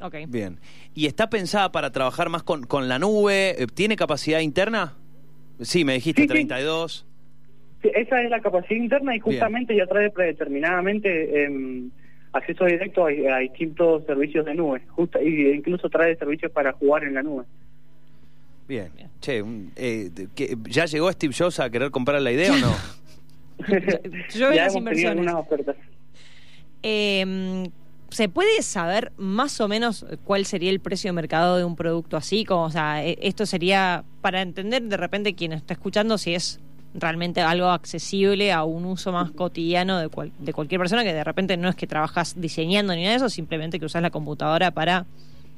Ok. 0.03 0.17
Bien. 0.29 0.59
¿Y 0.95 1.07
está 1.07 1.31
pensada 1.31 1.73
para 1.73 1.91
trabajar 1.91 2.29
más 2.29 2.43
con, 2.43 2.65
con 2.65 2.87
la 2.89 2.99
nube? 2.99 3.63
Eh, 3.63 3.67
¿Tiene 3.73 3.97
capacidad 3.97 4.41
interna? 4.41 4.97
Sí, 5.61 5.87
me 5.87 5.95
dijiste 5.95 6.23
Sí, 6.23 6.29
sí. 6.29 6.35
32. 6.35 7.07
Sí, 7.81 7.91
esa 7.95 8.21
es 8.21 8.31
la 8.31 8.41
capacidad 8.41 8.79
interna 8.79 9.17
y 9.17 9.21
justamente 9.21 9.75
ya 9.75 9.87
trae 9.87 10.11
predeterminadamente 10.11 11.45
em, 11.45 11.91
acceso 12.33 12.65
directo 12.65 13.07
a, 13.07 13.11
a 13.11 13.39
distintos 13.39 14.05
servicios 14.07 14.45
de 14.47 14.55
nube. 14.55 14.83
Justa, 14.89 15.23
y 15.23 15.49
incluso 15.53 15.89
trae 15.89 16.17
servicios 16.17 16.51
para 16.53 16.73
jugar 16.73 17.05
en 17.05 17.15
la 17.15 17.23
nube. 17.23 17.45
Bien. 18.69 18.91
Che, 19.21 19.43
un- 19.43 19.73
eh, 19.77 20.11
¿qué- 20.35 20.57
¿ya 20.69 20.87
llegó 20.87 21.11
Steve 21.13 21.35
Jobs 21.37 21.59
a 21.61 21.69
querer 21.71 21.91
comprar 21.91 22.23
la 22.23 22.31
idea 22.33 22.53
o 22.53 22.57
no? 22.57 22.75
Yo 24.35 24.49
veo 24.49 24.53
ya 24.55 24.65
las 24.65 24.75
hemos 24.75 24.77
inversiones. 24.77 25.11
algunas 25.27 25.35
ofertas. 25.35 25.77
Eh, 26.83 27.69
¿Se 28.11 28.29
puede 28.29 28.63
saber 28.63 29.13
más 29.19 29.61
o 29.61 29.69
menos 29.69 30.05
cuál 30.25 30.45
sería 30.45 30.71
el 30.71 30.81
precio 30.81 31.09
de 31.09 31.13
mercado 31.13 31.57
de 31.59 31.65
un 31.65 31.77
producto 31.77 32.17
así? 32.17 32.45
Como, 32.45 32.65
o 32.65 32.71
sea, 32.71 33.05
eh, 33.05 33.17
esto 33.23 33.47
sería 33.47 34.03
para 34.21 34.43
entender 34.43 34.83
de 34.83 34.97
repente 34.97 35.35
quien 35.35 35.53
está 35.53 35.75
escuchando 35.75 36.19
si 36.19 36.35
es 36.35 36.61
realmente 36.95 37.41
algo 37.41 37.67
accesible 37.69 38.53
a 38.53 38.65
un 38.65 38.85
uso 38.85 39.13
más 39.13 39.31
cotidiano 39.31 39.99
de, 39.99 40.09
cual- 40.09 40.33
de 40.39 40.53
cualquier 40.53 40.81
persona 40.81 41.05
que 41.05 41.13
de 41.15 41.23
repente 41.25 41.57
no 41.57 41.69
es 41.69 41.77
que 41.77 41.87
trabajas 41.87 42.41
diseñando 42.41 42.95
ni 42.95 43.01
nada 43.03 43.11
de 43.13 43.17
eso, 43.19 43.29
simplemente 43.29 43.79
que 43.79 43.87
usas 43.87 44.03
la 44.03 44.11
computadora 44.11 44.71
para, 44.73 45.07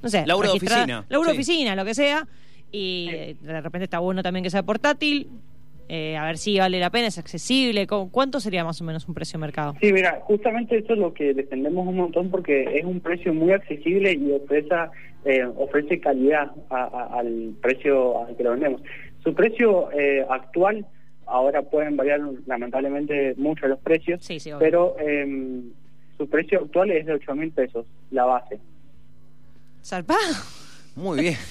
no 0.03 0.09
sé, 0.09 0.25
Laburo 0.27 0.51
de 0.53 0.57
oficina, 0.59 1.05
laburo 1.09 1.31
de 1.31 1.35
sí. 1.37 1.41
oficina, 1.41 1.77
lo 1.77 1.85
que 1.85 1.95
sea. 1.95 2.27
Y 2.71 3.35
de 3.43 3.61
repente 3.61 3.85
está 3.85 3.99
bueno 3.99 4.23
también 4.23 4.43
que 4.43 4.51
sea 4.51 4.63
portátil. 4.63 5.29
eh, 5.89 6.17
a 6.17 6.25
ver 6.25 6.39
si 6.39 6.59
vale 6.59 6.79
la 6.81 6.89
pena, 6.89 7.09
es 7.09 7.19
accesible. 7.19 7.87
¿Cu- 7.87 8.09
¿Cuánto 8.11 8.41
sería 8.41 8.65
más 8.65 8.81
o 8.81 8.85
menos 8.85 9.07
un 9.09 9.15
precio 9.15 9.39
de 9.39 9.43
mercado? 9.43 9.75
Sí, 9.81 9.93
mira, 9.93 10.21
justamente 10.23 10.79
eso 10.79 10.95
es 10.95 10.99
lo 10.99 11.13
que 11.13 11.35
defendemos 11.35 11.87
un 11.87 11.97
montón 11.97 12.31
porque 12.31 12.63
es 12.79 12.85
un 12.85 13.01
precio 13.01 13.35
muy 13.35 13.53
accesible 13.53 14.13
y 14.13 14.33
ofrece, 14.33 14.75
eh, 15.27 15.45
ofrece 15.57 16.01
calidad 16.01 16.51
a- 16.71 16.77
a- 16.85 17.19
al 17.19 17.55
precio 17.61 18.25
al 18.27 18.35
que 18.37 18.43
lo 18.43 18.53
vendemos. 18.53 18.81
Su 19.23 19.35
precio 19.35 19.91
eh, 19.93 20.25
actual, 20.31 20.87
ahora 21.33 21.63
pueden 21.63 21.97
variar 21.97 22.21
lamentablemente 22.47 23.35
mucho 23.37 23.67
los 23.67 23.79
precios, 23.81 24.23
Sí, 24.25 24.39
sí, 24.39 24.51
pero 24.59 24.97
em, 25.01 25.63
su 26.19 26.29
precio 26.29 26.61
actual 26.61 26.91
es 26.91 27.07
de 27.07 27.15
8 27.15 27.35
mil 27.35 27.51
pesos, 27.51 27.87
la 28.11 28.25
base. 28.25 28.61
¿Zarpado? 29.85 30.21
Muy 30.95 31.21
bien. 31.21 31.37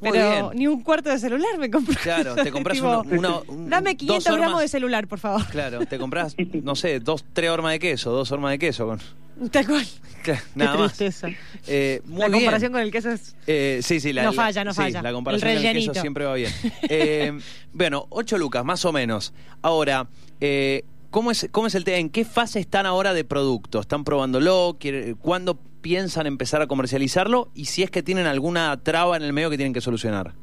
Muy 0.00 0.10
Pero 0.12 0.30
bien. 0.30 0.58
ni 0.58 0.66
un 0.66 0.82
cuarto 0.82 1.08
de 1.08 1.18
celular 1.18 1.58
me 1.58 1.70
compré. 1.70 1.94
Claro, 1.96 2.34
te 2.34 2.50
compras 2.52 2.76
Tipo, 2.76 3.00
una- 3.00 3.18
una- 3.18 3.38
un- 3.48 3.70
Dame 3.70 3.90
dos 3.94 3.98
500 3.98 4.36
gramos 4.36 4.60
de 4.60 4.68
celular, 4.68 5.06
por 5.08 5.18
favor. 5.18 5.46
Claro, 5.50 5.86
te 5.86 5.98
compras, 5.98 6.36
no 6.62 6.74
sé, 6.76 7.00
dos, 7.00 7.24
tres 7.32 7.48
hormas 7.50 7.72
de 7.72 7.78
queso, 7.78 8.10
dos 8.10 8.30
hormas 8.30 8.50
de 8.50 8.58
queso. 8.58 8.86
Con, 8.86 8.98
Tal 9.50 9.66
cual. 9.66 9.86
Claro, 10.22 10.40
Qué 10.42 10.58
nada 10.58 10.76
más. 10.78 11.00
Eh, 11.68 12.00
muy 12.04 12.18
la 12.20 12.26
bien. 12.28 12.32
comparación 12.40 12.72
con 12.72 12.80
el 12.80 12.90
queso 12.90 13.10
es... 13.12 13.36
Eh, 13.46 13.80
sí, 13.82 14.00
sí, 14.00 14.12
la, 14.12 14.24
No 14.24 14.30
la- 14.30 14.34
falla, 14.36 14.64
no 14.64 14.72
sí, 14.72 14.76
falla. 14.78 15.02
la 15.02 15.10
El 15.10 15.14
comparación 15.14 15.54
con 15.54 15.64
el 15.66 15.72
queso 15.74 15.94
siempre 15.94 16.24
va 16.24 16.34
bien. 16.34 16.50
Eh, 16.88 17.38
bueno, 17.72 18.06
8 18.10 18.38
lucas, 18.38 18.64
más 18.64 18.84
o 18.84 18.92
menos. 18.92 19.32
Ahora, 19.62 20.08
eh, 20.40 20.84
¿cómo, 21.10 21.30
es, 21.30 21.48
¿cómo 21.52 21.68
es 21.68 21.74
el 21.76 21.84
tema? 21.84 21.98
¿En 21.98 22.10
qué 22.10 22.24
fase 22.24 22.58
están 22.58 22.86
ahora 22.86 23.14
de 23.14 23.22
producto? 23.24 23.80
¿Están 23.80 24.02
probándolo? 24.04 24.76
¿Quiere- 24.80 25.14
¿Cuándo 25.14 25.60
piensan 25.80 26.26
empezar 26.26 26.60
a 26.60 26.66
comercializarlo? 26.66 27.50
Y 27.54 27.66
si 27.66 27.84
es 27.84 27.90
que 27.92 28.02
tienen 28.02 28.26
alguna 28.26 28.76
traba 28.82 29.16
en 29.16 29.22
el 29.22 29.32
medio 29.32 29.48
que 29.50 29.56
tienen 29.56 29.72
que 29.74 29.80
solucionar. 29.80 30.34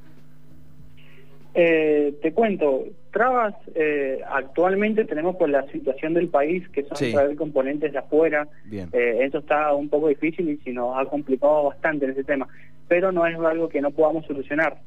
Eh, 1.55 2.15
te 2.21 2.33
cuento, 2.33 2.83
trabas 3.11 3.53
eh, 3.75 4.21
actualmente 4.27 5.05
tenemos 5.05 5.35
por 5.35 5.49
la 5.49 5.63
situación 5.71 6.15
del 6.15 6.29
país, 6.29 6.67
que 6.69 6.83
son 6.83 6.97
Sí. 6.97 7.11
traer 7.13 7.35
componentes 7.35 7.91
de 7.91 7.99
afuera. 7.99 8.47
Bien. 8.65 8.89
Eh, 8.91 9.19
eso 9.21 9.37
está 9.39 9.71
un 9.73 9.87
poco 9.89 10.07
difícil 10.07 10.49
y 10.49 10.57
se 10.57 10.71
nos 10.73 10.97
ha 10.97 11.05
complicado 11.05 11.65
bastante 11.65 12.05
en 12.05 12.11
ese 12.11 12.23
tema, 12.23 12.47
pero 12.87 13.11
no 13.11 13.27
es 13.27 13.37
algo 13.37 13.69
que 13.69 13.81
no 13.81 13.91
podamos 13.91 14.25
solucionar. 14.25 14.77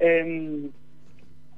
Em, 0.00 0.70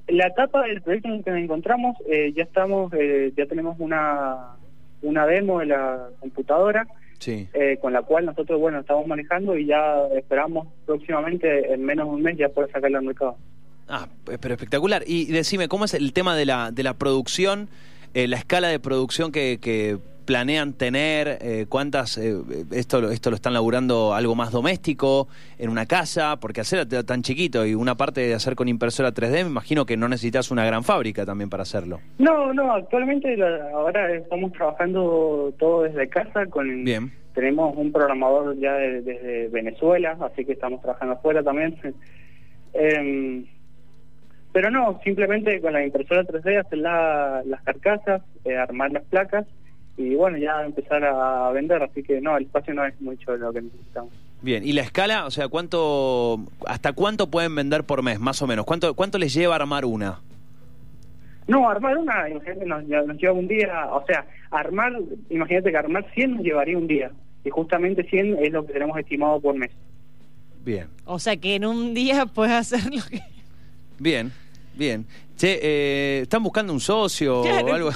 la 0.09 0.27
etapa 0.27 0.63
del 0.67 0.83
proyecto 0.83 1.09
en 1.09 1.15
el 1.15 1.25
que 1.25 1.31
nos 1.31 1.41
encontramos, 1.41 1.97
eh, 2.07 2.33
ya 2.37 2.43
estamos, 2.43 2.93
eh, 2.93 3.33
ya 3.35 3.47
tenemos 3.47 3.77
una, 3.81 4.57
una 5.01 5.27
demo 5.27 5.61
de 5.61 5.67
la 5.67 6.09
computadora 6.21 6.87
Sí. 7.19 7.49
eh, 7.55 7.79
con 7.81 7.95
la 7.95 8.03
cual 8.03 8.27
nosotros, 8.27 8.61
bueno, 8.61 8.81
estamos 8.81 9.07
manejando 9.07 9.57
y 9.57 9.65
ya 9.65 10.07
esperamos 10.15 10.69
próximamente, 10.85 11.73
en 11.73 11.83
menos 11.83 12.09
de 12.09 12.15
un 12.15 12.23
mes, 12.23 12.37
ya 12.37 12.51
poder 12.51 12.71
sacarla 12.71 12.99
al 12.99 13.05
mercado. 13.07 13.39
Ah, 13.89 14.09
pero 14.41 14.55
espectacular. 14.55 15.03
Y 15.07 15.27
decime, 15.27 15.69
¿cómo 15.69 15.85
es 15.85 15.95
el 15.95 16.13
tema 16.13 16.37
de 16.37 16.47
la, 16.47 16.71
de 16.71 16.83
la 16.83 16.95
producción, 16.95 17.69
eh, 18.15 18.27
la 18.29 18.37
escala 18.37 18.69
de 18.69 18.79
producción 18.79 19.31
que, 19.31 19.59
que 19.61 19.99
planean 20.25 20.73
tener? 20.73 21.37
eh, 21.43 21.67
¿Cuántas? 21.69 22.17
eh, 22.17 22.35
esto, 22.71 23.03
lo- 23.03 23.11
¿Esto 23.11 23.29
lo 23.29 23.37
están 23.37 23.53
laburando 23.53 24.15
algo 24.15 24.35
más 24.35 24.53
doméstico, 24.53 25.29
en 25.59 25.69
una 25.69 25.85
casa? 25.85 26.37
Porque 26.41 26.63
hacer 26.63 26.87
tan 27.05 27.21
chiquito 27.23 27.67
y 27.67 27.75
una 27.75 27.95
parte 27.95 28.23
de 28.23 28.33
hacer 28.33 28.55
con 28.55 28.69
impresora 28.69 29.13
3D, 29.13 29.43
me 29.45 29.51
imagino 29.51 29.85
que 29.85 29.99
no 29.99 30.09
necesitas 30.09 30.51
una 30.51 30.65
gran 30.65 30.83
fábrica 30.83 31.27
también 31.27 31.51
para 31.51 31.65
hacerlo. 31.65 32.01
No, 32.17 32.55
no, 32.55 32.73
actualmente 32.73 33.37
la- 33.37 33.71
ahora 33.75 34.15
estamos 34.15 34.51
trabajando 34.53 35.53
todo 35.59 35.83
desde 35.83 36.09
casa 36.09 36.47
con 36.47 36.85
Bien. 36.85 37.13
tenemos 37.35 37.77
un 37.77 37.93
programador 37.93 38.59
ya 38.59 38.73
de- 38.73 39.03
desde 39.03 39.49
Venezuela, 39.49 40.17
así 40.23 40.47
que 40.47 40.53
estamos 40.53 40.81
trabajando 40.81 41.17
afuera 41.17 41.43
también. 41.43 41.77
Em, 42.77 43.45
pero 44.55 44.71
no, 44.71 44.99
simplemente 45.05 45.61
con 45.61 45.75
la 45.75 45.85
impresora 45.85 46.25
3D 46.25 46.61
hacer 46.61 46.79
la- 46.79 47.43
las 47.45 47.61
carcasas, 47.63 48.23
eh, 48.47 48.57
armar 48.57 48.91
las 48.93 49.03
placas 49.05 49.45
y 49.99 50.15
bueno, 50.15 50.39
ya 50.39 50.65
empezar 50.65 51.05
a 51.05 51.51
vender, 51.51 51.83
así 51.83 52.03
que 52.03 52.21
no, 52.23 52.37
el 52.39 52.45
espacio 52.45 52.73
no 52.73 52.85
es 52.87 52.99
mucho 53.01 53.37
lo 53.37 53.53
que 53.53 53.61
necesitamos. 53.63 54.13
Bien, 54.43 54.65
y 54.67 54.73
la 54.73 54.83
escala, 54.83 55.27
o 55.27 55.31
sea, 55.31 55.49
¿cuánto, 55.49 56.39
hasta 56.67 56.93
cuánto 56.93 57.31
pueden 57.31 57.55
vender 57.55 57.85
por 57.85 58.03
mes, 58.03 58.19
más 58.21 58.41
o 58.43 58.47
menos? 58.47 58.65
¿Cuánto, 58.65 58.95
cuánto 58.95 59.19
les 59.19 59.35
lleva 59.35 59.57
armar 59.57 59.85
una? 59.85 60.21
No, 61.47 61.69
armar 61.69 61.99
una, 61.99 62.29
imagínate, 62.31 62.65
nos, 62.65 62.85
nos 62.85 63.17
lleva 63.19 63.33
un 63.35 63.47
día, 63.49 63.87
o 63.93 64.05
sea, 64.07 64.25
armar, 64.51 64.93
imagínate 65.31 65.71
que 65.71 65.77
armar 65.77 66.07
100 66.15 66.37
nos 66.37 66.43
llevaría 66.45 66.79
un 66.79 66.87
día, 66.87 67.11
y 67.45 67.51
justamente 67.51 68.03
100 68.05 68.39
es 68.43 68.53
lo 68.53 68.65
que 68.67 68.73
tenemos 68.73 68.97
estimado 68.99 69.41
por 69.41 69.55
mes. 69.57 69.71
Bien. 70.65 70.87
O 71.05 71.19
sea 71.19 71.37
que 71.37 71.57
en 71.57 71.67
un 71.67 71.93
día 71.93 72.25
puedes 72.27 72.55
hacer 72.55 72.85
lo 72.95 73.03
que... 73.11 73.21
Bien, 73.99 74.33
bien. 74.77 75.07
Che, 75.37 75.59
eh, 75.63 76.21
¿están 76.23 76.43
buscando 76.43 76.73
un 76.73 76.81
socio 76.81 77.43
Claro. 77.43 77.67
o 77.67 77.73
algo? 77.75 77.91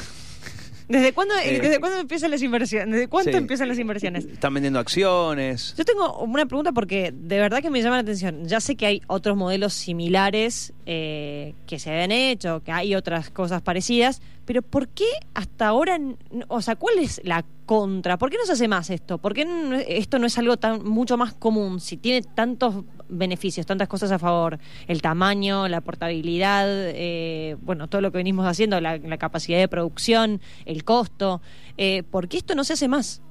¿Desde 0.88 1.12
cuándo, 1.12 1.35
Eh, 1.44 1.61
¿desde 1.61 1.80
cuándo 1.80 1.99
empiezan 1.99 2.30
las 2.30 2.40
inversiones? 2.42 2.90
¿Desde 2.94 3.08
cuánto 3.08 3.30
Sí. 3.30 3.37
empiezan 3.37 3.68
las 3.68 3.78
inversiones? 3.78 4.25
¿Están 4.25 4.54
vendiendo 4.54 4.78
acciones? 4.78 5.75
Yo 5.76 5.85
tengo 5.85 6.16
una 6.20 6.47
pregunta 6.47 6.73
porque 6.73 7.12
de 7.14 7.38
verdad 7.38 7.61
que 7.61 7.68
me 7.70 7.82
llama 7.82 7.97
la 7.97 8.02
atención. 8.02 8.47
Ya 8.47 8.58
sé 8.61 8.75
que 8.75 8.87
hay 8.87 9.02
otros 9.06 9.37
modelos 9.37 9.75
similares 9.75 10.73
eh, 10.87 11.54
que 11.66 11.78
se 11.78 11.90
habían 11.90 12.11
hecho, 12.11 12.62
que 12.64 12.73
hay 12.73 12.94
otras 12.94 13.28
cosas 13.28 13.61
parecidas, 13.61 14.23
pero 14.47 14.62
¿por 14.62 14.88
qué 14.88 15.04
hasta 15.35 15.66
ahora, 15.68 16.00
o 16.49 16.62
sea, 16.62 16.75
cuál 16.76 16.99
es 16.99 17.20
la 17.23 17.44
contra? 17.66 18.16
¿Por 18.16 18.30
qué 18.30 18.38
no 18.38 18.47
se 18.47 18.52
hace 18.52 18.66
más 18.66 18.88
esto? 18.88 19.18
¿Por 19.18 19.35
qué 19.35 19.47
esto 19.88 20.18
no 20.18 20.26
es 20.26 20.38
algo 20.38 20.56
tan 20.56 20.82
mucho 20.85 21.18
más 21.18 21.35
común? 21.35 21.80
Si 21.80 21.99
tiene 21.99 22.23
tantos 22.23 22.85
beneficios, 23.09 23.67
tantas 23.67 23.88
cosas 23.88 24.12
a 24.12 24.19
favor, 24.19 24.59
el 24.87 25.03
tamaño, 25.03 25.69
la 25.69 25.81
portabilidad, 25.81 26.67
eh, 26.69 27.57
bueno, 27.62 27.88
todo 27.88 28.00
lo 28.00 28.11
que 28.12 28.19
venimos 28.19 28.47
haciendo, 28.47 28.81
la, 28.81 28.99
la 28.99 29.19
capacidad 29.19 29.59
de 29.59 29.69
producción, 29.69 30.41
el 30.67 30.85
costo, 30.85 31.41
eh, 31.77 32.03
¿por 32.03 32.29
qué 32.29 32.38
esto 32.38 32.55
no 32.55 32.65
se 32.65 32.75
hace 32.75 32.88
más? 32.88 33.23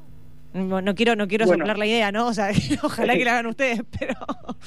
No, 0.54 0.82
no 0.82 0.96
quiero, 0.96 1.16
no 1.16 1.28
quiero 1.28 1.46
Bueno. 1.46 1.64
soplar 1.64 1.78
la 1.78 1.86
idea, 1.86 2.12
¿no? 2.12 2.28
O 2.28 2.34
sea, 2.34 2.50
ojalá 2.84 3.14
que 3.16 3.26
la 3.26 3.34
hagan 3.34 3.48
ustedes, 3.48 3.82
pero. 4.00 4.14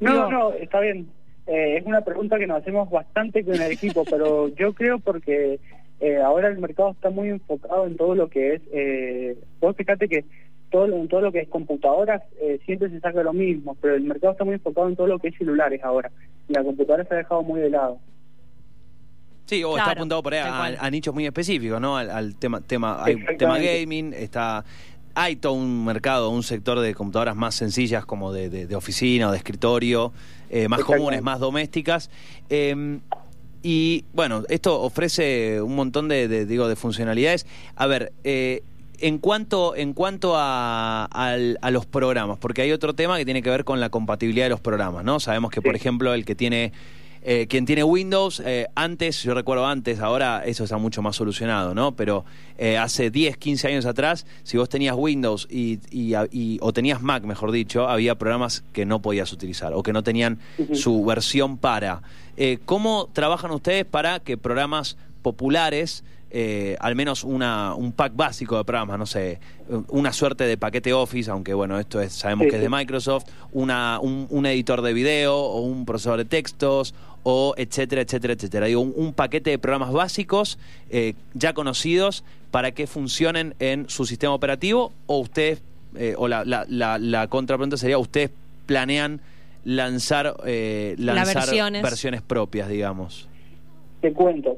No, 0.00 0.12
Digo, 0.12 0.30
no, 0.30 0.52
está 0.52 0.78
bien. 0.78 1.08
Eh, 1.48 1.78
es 1.78 1.84
una 1.84 2.02
pregunta 2.02 2.38
que 2.38 2.46
nos 2.46 2.60
hacemos 2.60 2.88
bastante 2.88 3.44
con 3.44 3.60
el 3.60 3.72
equipo, 3.72 4.04
pero 4.08 4.46
yo 4.56 4.72
creo 4.72 5.00
porque 5.00 5.58
eh, 5.98 6.16
ahora 6.18 6.46
el 6.46 6.58
mercado 6.58 6.92
está 6.92 7.10
muy 7.10 7.30
enfocado 7.30 7.84
en 7.84 7.96
todo 7.96 8.14
lo 8.14 8.28
que 8.28 8.54
es. 8.54 8.62
Eh, 8.72 9.36
vos 9.60 9.74
fíjate 9.74 10.06
que 10.08 10.24
todo 10.70 10.86
lo, 10.86 10.96
en 10.96 11.08
todo 11.08 11.20
lo 11.20 11.32
que 11.32 11.40
es 11.40 11.48
computadoras 11.48 12.22
eh, 12.40 12.58
siempre 12.66 12.90
se 12.90 13.00
saca 13.00 13.22
lo 13.22 13.32
mismo, 13.32 13.76
pero 13.80 13.94
el 13.94 14.02
mercado 14.02 14.32
está 14.32 14.44
muy 14.44 14.54
enfocado 14.54 14.88
en 14.88 14.96
todo 14.96 15.06
lo 15.06 15.18
que 15.18 15.28
es 15.28 15.38
celulares 15.38 15.82
ahora. 15.82 16.10
Y 16.48 16.52
la 16.54 16.62
computadora 16.64 17.04
se 17.04 17.14
ha 17.14 17.18
dejado 17.18 17.42
muy 17.42 17.60
de 17.60 17.70
lado. 17.70 17.98
Sí, 19.46 19.64
o 19.64 19.72
Claro, 19.72 19.88
está 19.88 19.92
apuntado 19.98 20.22
por 20.22 20.34
ahí 20.34 20.40
a, 20.40 20.84
a 20.84 20.90
nichos 20.90 21.14
muy 21.14 21.24
específicos, 21.26 21.80
¿no? 21.80 21.96
Al, 21.96 22.10
al 22.10 22.34
tema, 22.36 22.60
tema, 22.60 23.02
hay 23.02 23.16
tema 23.38 23.58
gaming, 23.58 24.12
está, 24.12 24.62
hay 25.14 25.36
todo 25.36 25.54
un 25.54 25.86
mercado, 25.86 26.28
un 26.30 26.42
sector 26.42 26.80
de 26.80 26.94
computadoras 26.94 27.34
más 27.34 27.54
sencillas 27.54 28.04
como 28.04 28.32
de, 28.32 28.50
de- 28.50 28.66
de 28.66 28.76
oficina 28.76 29.28
o 29.28 29.30
de 29.30 29.38
escritorio, 29.38 30.12
eh, 30.50 30.68
más 30.68 30.84
comunes, 30.84 31.22
más 31.22 31.40
domésticas. 31.40 32.10
Eh, 32.50 32.98
y 33.62 34.04
bueno, 34.12 34.44
esto 34.50 34.80
ofrece 34.82 35.60
un 35.62 35.74
montón 35.74 36.08
de, 36.08 36.28
de, 36.28 36.44
digo, 36.44 36.68
de 36.68 36.76
funcionalidades. 36.76 37.46
A 37.74 37.86
ver, 37.86 38.12
eh, 38.24 38.62
en 39.00 39.18
cuanto, 39.18 39.74
en 39.76 39.92
cuanto 39.92 40.34
a, 40.36 41.04
al- 41.06 41.58
a 41.62 41.70
los 41.70 41.86
programas, 41.86 42.38
porque 42.38 42.62
hay 42.62 42.72
otro 42.72 42.94
tema 42.94 43.16
que 43.18 43.24
tiene 43.24 43.42
que 43.42 43.50
ver 43.50 43.64
con 43.64 43.80
la 43.80 43.90
compatibilidad 43.90 44.46
de 44.46 44.50
los 44.50 44.60
programas, 44.60 45.04
¿no? 45.04 45.20
Sabemos 45.20 45.50
que, 45.50 45.62
por 45.62 45.74
ejemplo, 45.76 46.14
el 46.14 46.24
que 46.24 46.34
tiene 46.34 46.72
eh, 47.22 47.46
quien 47.48 47.66
tiene 47.66 47.82
Windows, 47.82 48.40
eh, 48.46 48.68
antes, 48.76 49.22
yo 49.24 49.34
recuerdo 49.34 49.66
antes, 49.66 49.98
ahora 50.00 50.44
eso 50.46 50.62
está 50.64 50.78
mucho 50.78 51.02
más 51.02 51.16
solucionado, 51.16 51.74
¿no? 51.74 51.92
Pero 51.92 52.24
eh, 52.58 52.78
hace 52.78 53.10
10, 53.10 53.36
15 53.36 53.68
años 53.68 53.86
atrás, 53.86 54.24
si 54.44 54.56
vos 54.56 54.68
tenías 54.68 54.94
Windows 54.96 55.46
y, 55.50 55.80
y- 55.90 56.14
y- 56.30 56.58
o 56.60 56.72
tenías 56.72 57.02
Mac, 57.02 57.24
mejor 57.24 57.50
dicho, 57.50 57.88
había 57.88 58.14
programas 58.14 58.62
que 58.72 58.86
no 58.86 59.02
podías 59.02 59.32
utilizar 59.32 59.72
o 59.74 59.82
que 59.82 59.92
no 59.92 60.02
tenían 60.04 60.38
su 60.74 61.04
versión 61.04 61.58
para. 61.58 62.02
¿Cómo 62.64 63.08
trabajan 63.12 63.50
ustedes 63.50 63.84
para 63.84 64.20
que 64.20 64.36
programas 64.38 64.96
populares, 65.22 66.04
eh, 66.30 66.76
al 66.80 66.94
menos 66.94 67.24
una, 67.24 67.74
un 67.74 67.92
pack 67.92 68.14
básico 68.14 68.56
de 68.58 68.64
programas, 68.64 68.98
no 68.98 69.06
sé, 69.06 69.40
una 69.88 70.12
suerte 70.12 70.44
de 70.44 70.56
paquete 70.56 70.92
Office, 70.92 71.30
aunque 71.30 71.54
bueno, 71.54 71.78
esto 71.78 72.00
es, 72.00 72.12
sabemos 72.12 72.44
Sí, 72.44 72.50
que 72.50 72.56
es 72.56 72.62
de. 72.62 72.68
Microsoft, 72.68 73.24
una, 73.52 73.98
un, 74.00 74.26
un 74.30 74.46
editor 74.46 74.82
de 74.82 74.92
video 74.92 75.36
o 75.36 75.60
un 75.60 75.84
procesador 75.86 76.18
de 76.18 76.24
textos 76.24 76.94
o 77.22 77.54
etcétera, 77.56 78.02
etcétera, 78.02 78.34
etcétera. 78.34 78.66
Digo, 78.66 78.80
un, 78.80 78.92
un 78.96 79.12
paquete 79.12 79.50
de 79.50 79.58
programas 79.58 79.92
básicos 79.92 80.58
eh, 80.90 81.14
ya 81.34 81.52
conocidos 81.52 82.24
para 82.50 82.72
que 82.72 82.86
funcionen 82.86 83.54
en 83.58 83.88
su 83.88 84.06
sistema 84.06 84.32
operativo 84.34 84.92
o 85.06 85.18
ustedes, 85.18 85.62
eh, 85.96 86.14
o 86.16 86.28
la, 86.28 86.44
la, 86.44 86.64
la, 86.68 86.98
la 86.98 87.26
contrapregunta 87.28 87.76
sería, 87.76 87.98
ustedes 87.98 88.30
planean 88.66 89.20
lanzar, 89.64 90.36
eh, 90.46 90.94
lanzar 90.98 91.34
versiones. 91.34 91.82
versiones 91.82 92.22
propias, 92.22 92.68
digamos. 92.68 93.28
Te 94.00 94.12
cuento. 94.12 94.56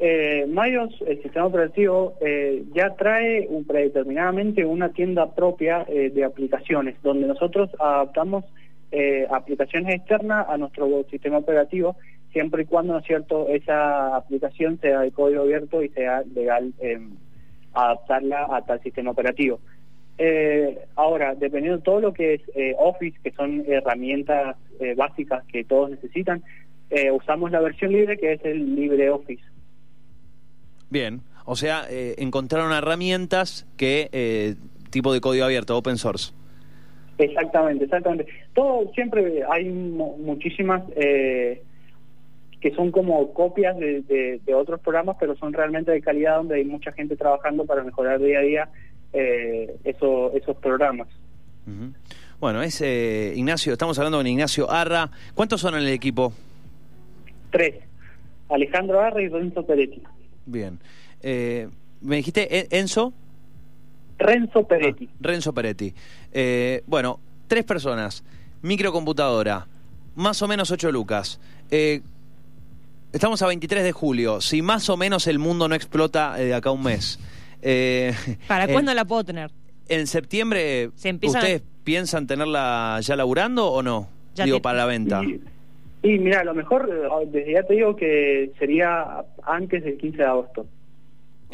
Eh, 0.00 0.46
MyOS, 0.46 1.02
el 1.08 1.20
sistema 1.22 1.46
operativo, 1.46 2.14
eh, 2.20 2.62
ya 2.72 2.94
trae 2.94 3.48
predeterminadamente 3.66 4.64
una 4.64 4.90
tienda 4.90 5.34
propia 5.34 5.84
eh, 5.88 6.10
de 6.10 6.22
aplicaciones, 6.22 6.94
donde 7.02 7.26
nosotros 7.26 7.68
adaptamos 7.80 8.44
eh, 8.92 9.26
aplicaciones 9.28 9.96
externas 9.96 10.46
a 10.48 10.56
nuestro 10.56 11.04
sistema 11.10 11.38
operativo, 11.38 11.96
siempre 12.32 12.62
y 12.62 12.66
cuando, 12.66 12.92
¿no 12.92 13.00
cierto?, 13.00 13.48
esa 13.48 14.14
aplicación 14.14 14.78
sea 14.78 15.00
de 15.00 15.10
código 15.10 15.42
abierto 15.42 15.82
y 15.82 15.88
sea 15.88 16.22
legal 16.32 16.72
eh, 16.78 17.00
adaptarla 17.74 18.46
a 18.50 18.64
tal 18.64 18.80
sistema 18.82 19.10
operativo. 19.10 19.58
Ahora, 20.96 21.34
dependiendo 21.34 21.78
de 21.78 21.84
todo 21.84 22.00
lo 22.00 22.12
que 22.12 22.34
es 22.34 22.42
Office, 22.76 23.16
que 23.22 23.30
son 23.30 23.62
herramientas 23.68 24.56
básicas 24.96 25.44
que 25.44 25.62
todos 25.62 25.90
necesitan, 25.90 26.42
usamos 27.12 27.52
la 27.52 27.60
versión 27.60 27.92
libre 27.92 28.16
que 28.16 28.32
es 28.32 28.44
el 28.44 28.74
LibreOffice. 28.74 29.44
Bien, 30.90 31.20
o 31.44 31.56
sea, 31.56 31.86
eh, 31.90 32.14
encontraron 32.18 32.72
herramientas 32.72 33.66
que, 33.76 34.08
eh, 34.12 34.54
tipo 34.90 35.12
de 35.12 35.20
código 35.20 35.44
abierto, 35.44 35.76
open 35.76 35.96
source. 35.98 36.32
Exactamente, 37.18 37.84
exactamente. 37.84 38.26
Todo 38.54 38.90
siempre 38.94 39.42
hay 39.50 39.64
mu- 39.68 40.16
muchísimas 40.18 40.82
eh, 40.96 41.62
que 42.60 42.74
son 42.74 42.90
como 42.90 43.32
copias 43.34 43.76
de, 43.78 44.02
de- 44.02 44.40
de 44.44 44.54
otros 44.54 44.80
programas, 44.80 45.16
pero 45.18 45.36
son 45.36 45.52
realmente 45.52 45.90
de 45.90 46.00
calidad 46.00 46.36
donde 46.36 46.56
hay 46.56 46.64
mucha 46.64 46.92
gente 46.92 47.16
trabajando 47.16 47.64
para 47.66 47.82
mejorar 47.82 48.18
día 48.20 48.38
a 48.38 48.42
día 48.42 48.68
eh, 49.12 49.76
eso- 49.84 50.32
esos 50.34 50.56
programas. 50.58 51.08
Ujú. 51.66 51.92
Bueno, 52.40 52.62
es 52.62 52.80
eh, 52.82 53.32
Ignacio, 53.34 53.72
estamos 53.72 53.98
hablando 53.98 54.18
con 54.18 54.26
Ignacio 54.26 54.70
Arra. 54.70 55.10
¿Cuántos 55.34 55.60
son 55.60 55.74
en 55.74 55.80
el 55.80 55.88
equipo? 55.88 56.32
Tres, 57.50 57.74
Alejandro 58.48 59.00
Arra 59.00 59.20
y 59.22 59.28
Renzo 59.28 59.66
Peretti. 59.66 60.02
Bien. 60.48 60.78
Eh, 61.22 61.68
¿Me 62.00 62.16
dijiste 62.16 62.56
E- 62.58 62.68
Enzo? 62.78 63.12
Renzo 64.18 64.66
Peretti. 64.66 65.08
Ah, 65.10 65.16
Renzo 65.20 65.52
Peretti. 65.52 65.94
Eh, 66.32 66.82
bueno, 66.86 67.20
tres 67.46 67.64
personas, 67.64 68.24
microcomputadora, 68.62 69.66
más 70.16 70.40
o 70.42 70.48
menos 70.48 70.70
ocho 70.70 70.90
lucas. 70.90 71.38
Eh, 71.70 72.00
estamos 73.12 73.40
a 73.42 73.46
23 73.46 73.84
de 73.84 73.92
julio. 73.92 74.40
Si 74.40 74.62
más 74.62 74.88
o 74.88 74.96
menos 74.96 75.26
el 75.26 75.38
mundo 75.38 75.68
no 75.68 75.74
explota 75.74 76.40
eh, 76.40 76.46
de 76.46 76.54
acá 76.54 76.70
a 76.70 76.72
un 76.72 76.82
mes. 76.82 77.18
eh, 77.62 78.14
¿Para 78.48 78.68
cuándo 78.68 78.92
la 78.94 79.04
puedo 79.04 79.24
tener? 79.24 79.50
En 79.88 80.06
septiembre, 80.06 80.90
Se 80.96 81.08
empiezan- 81.08 81.40
¿ustedes 81.42 81.62
piensan 81.84 82.26
tenerla 82.26 82.98
ya 83.02 83.16
laburando 83.16 83.68
o 83.68 83.82
no? 83.82 84.08
Ya 84.34 84.44
Digo, 84.44 84.58
te- 84.58 84.62
para 84.62 84.78
la 84.78 84.84
venta. 84.86 85.22
Y, 85.24 85.40
y 86.02 86.18
mira, 86.18 86.40
a 86.40 86.44
lo 86.44 86.54
mejor, 86.54 86.88
eh, 86.92 87.26
desde 87.30 87.52
ya 87.52 87.62
te 87.64 87.74
digo 87.74 87.96
que 87.96 88.52
sería 88.58 89.24
antes 89.44 89.82
del 89.84 89.96
15 89.98 90.16
de 90.18 90.24
agosto. 90.24 90.66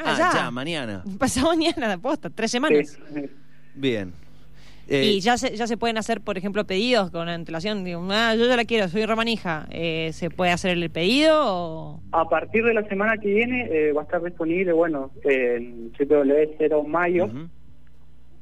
Ah, 0.05 0.33
ya, 0.35 0.51
mañana. 0.51 1.05
Pasado 1.19 1.49
mañana, 1.49 1.89
de 1.89 1.99
posta, 1.99 2.31
tres 2.31 2.51
semanas. 2.51 2.99
Sí. 3.15 3.23
Bien. 3.75 4.13
Eh, 4.87 5.13
Y 5.15 5.21
ya 5.21 5.39
se, 5.39 5.57
ya 5.57 5.67
se 5.67 5.77
pueden 5.79 5.97
hacer, 5.97 6.21
por 6.21 6.37
ejemplo, 6.37 6.67
pedidos 6.67 7.11
con 7.11 7.29
antelación. 7.29 7.85
Digo, 7.85 8.07
ah, 8.11 8.35
yo 8.37 8.47
ya 8.47 8.57
la 8.57 8.65
quiero, 8.67 8.87
soy 8.89 9.07
romanija. 9.07 9.67
Eh, 9.71 10.11
¿Se 10.13 10.29
puede 10.31 10.51
hacer 10.53 10.73
el 10.73 10.91
pedido 10.91 11.39
o...? 11.43 12.01
A 12.13 12.29
partir 12.29 12.65
de 12.65 12.75
la 12.75 12.87
semana 12.87 13.17
que 13.17 13.29
viene 13.29 13.67
eh, 13.71 13.93
va 13.93 14.03
a 14.03 14.05
estar 14.05 14.23
disponible, 14.23 14.73
bueno, 14.73 15.11
en 15.23 15.91
www.0 15.93 16.87
mayo. 16.87 17.25
ujú. 17.27 17.49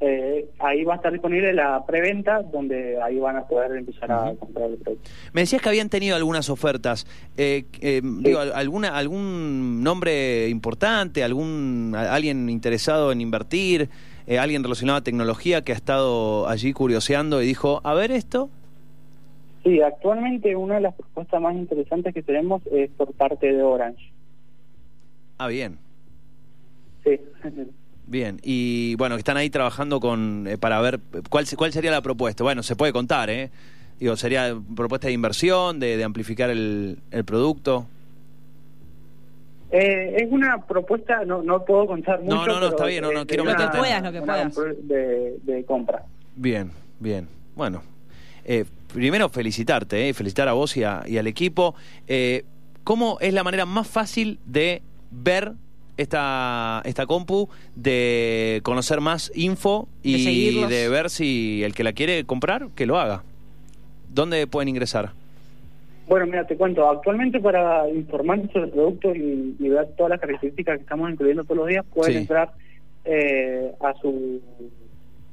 Eh, 0.05 0.49
ahí 0.59 0.83
va 0.83 0.95
a 0.95 0.97
estar 0.97 1.13
disponible 1.13 1.53
la 1.53 1.87
preventa, 1.87 2.43
donde 2.43 3.01
ahí 3.01 3.19
van 3.21 3.37
a 3.37 3.47
poder 3.47 3.77
empezar 3.77 4.11
a 4.11 4.35
comprar 4.35 4.69
el 4.71 4.77
producto. 4.79 5.11
Me 5.33 5.43
decías 5.43 5.63
que 5.63 5.69
habían 5.69 5.89
tenido 5.89 6.17
algunas 6.17 6.51
ofertas. 6.51 7.07
Eh, 7.37 7.65
eh, 7.81 8.01
Digo, 8.03 8.41
al- 8.41 8.53
alguna, 8.53 8.97
¿algún 8.99 9.83
nombre 9.85 10.49
importante? 10.49 11.23
algún 11.23 11.95
¿Alguien 11.97 12.51
interesado 12.51 13.13
en 13.13 13.21
invertir? 13.21 13.89
Eh, 14.27 14.39
¿Alguien 14.41 14.63
relacionado 14.65 14.99
a 14.99 15.03
tecnología 15.03 15.63
que 15.63 15.71
ha 15.73 15.77
estado 15.77 16.49
allí 16.49 16.73
curioseando 16.73 17.41
y 17.41 17.47
dijo, 17.47 17.81
a 17.85 17.95
ver 17.95 18.11
esto? 18.11 18.51
Sí, 19.63 19.81
actualmente 19.81 20.57
una 20.57 20.75
de 20.75 20.81
las 20.81 20.95
propuestas 20.97 21.41
más 21.41 21.55
interesantes 21.55 22.13
que 22.13 22.23
tenemos 22.25 22.61
es 22.73 22.91
por 22.91 23.13
parte 23.15 23.53
de 23.53 23.63
Orange. 23.63 24.03
Ah, 25.39 25.47
bien. 25.47 25.79
Sí. 27.05 27.21
Bien, 28.13 28.39
y 28.43 28.95
bueno, 28.97 29.15
que 29.15 29.21
están 29.21 29.39
ahí 29.39 29.49
trabajando 29.49 29.99
con 29.99 30.47
eh, 30.47 30.59
para 30.59 30.79
ver 30.83 31.01
cuál 31.31 31.47
se- 31.47 31.57
cuál 31.57 31.73
sería 31.73 31.91
la 31.91 32.03
propuesta. 32.03 32.45
Bueno, 32.45 32.63
se 32.63 32.77
puede 32.77 32.93
contar, 32.93 33.31
¿eh? 33.31 33.49
Digo, 33.99 34.17
sería 34.17 34.55
propuesta 34.77 35.07
de 35.07 35.15
inversión, 35.15 35.81
de, 35.81 35.97
de 35.97 36.05
amplificar 36.05 36.51
el, 36.51 36.99
el 37.11 37.25
producto. 37.25 37.87
Eh, 39.71 40.17
es 40.19 40.31
una 40.31 40.61
propuesta, 40.67 41.25
no 41.25 41.43
no 41.43 41.65
puedo 41.65 41.87
contar 41.87 42.19
No, 42.23 42.37
mucho. 42.37 42.47
no, 42.49 42.53
no, 42.53 42.55
pero, 42.61 42.69
está 42.69 42.85
bien, 42.85 43.03
no, 43.03 43.13
no, 43.13 43.21
de 43.21 43.27
quiero 43.27 43.45
meterte- 43.45 43.65
Lo 43.65 43.71
que 43.73 43.79
puedas, 43.79 44.03
lo 44.03 44.13
que 44.13 44.21
una 44.21 44.33
puedas. 44.35 44.55
compra- 44.55 44.75
De, 44.83 45.37
de 45.45 45.65
compra. 45.65 46.03
Bien, 46.37 46.71
bien. 47.01 47.29
Bueno, 47.57 47.83
eh, 48.45 48.67
primero 48.93 49.31
felicitarte, 49.31 50.11
eh, 50.11 50.13
felicitar 50.13 50.49
a 50.49 50.53
vos 50.53 50.77
y, 50.77 50.85
a- 50.85 51.03
y 51.07 51.17
al 51.17 51.27
equipo. 51.29 51.75
Eh, 52.07 52.45
¿Cómo 52.85 53.17
es 53.23 53.33
la 53.33 53.43
manera 53.43 53.65
más 53.65 53.87
fácil 53.89 54.39
de 54.45 54.83
ver 55.11 55.55
esta, 56.03 56.83
esta 56.85 57.07
compu, 57.07 57.49
de 57.75 58.61
conocer 58.63 59.01
más 59.01 59.33
info 59.35 59.89
y 60.03 60.65
de 60.67 60.89
ver 60.89 61.11
si 61.11 61.63
el 61.65 61.75
que 61.75 61.85
la 61.85 61.93
quiere 61.93 62.25
comprar, 62.25 62.69
que 62.75 62.87
lo 62.87 62.99
haga? 62.99 63.23
¿Dónde 64.13 64.47
pueden 64.47 64.69
ingresar? 64.69 65.13
Bueno, 66.09 66.27
mira, 66.27 66.47
te 66.47 66.57
cuento, 66.57 66.89
actualmente 66.91 67.41
para 67.41 67.89
informarse 67.89 68.49
sobre 68.53 68.67
el 68.67 68.71
producto 68.73 69.15
y, 69.15 69.57
y 69.59 69.69
ver 69.69 69.89
todas 69.97 70.11
las 70.11 70.21
características 70.21 70.77
que 70.77 70.83
estamos 70.83 71.11
incluyendo 71.11 71.45
todos 71.45 71.59
los 71.59 71.69
días, 71.69 71.85
pueden 71.95 72.13
Sí. 72.13 72.19
entrar 72.19 72.53
eh, 73.05 73.73
a 73.81 73.95
su 74.01 74.41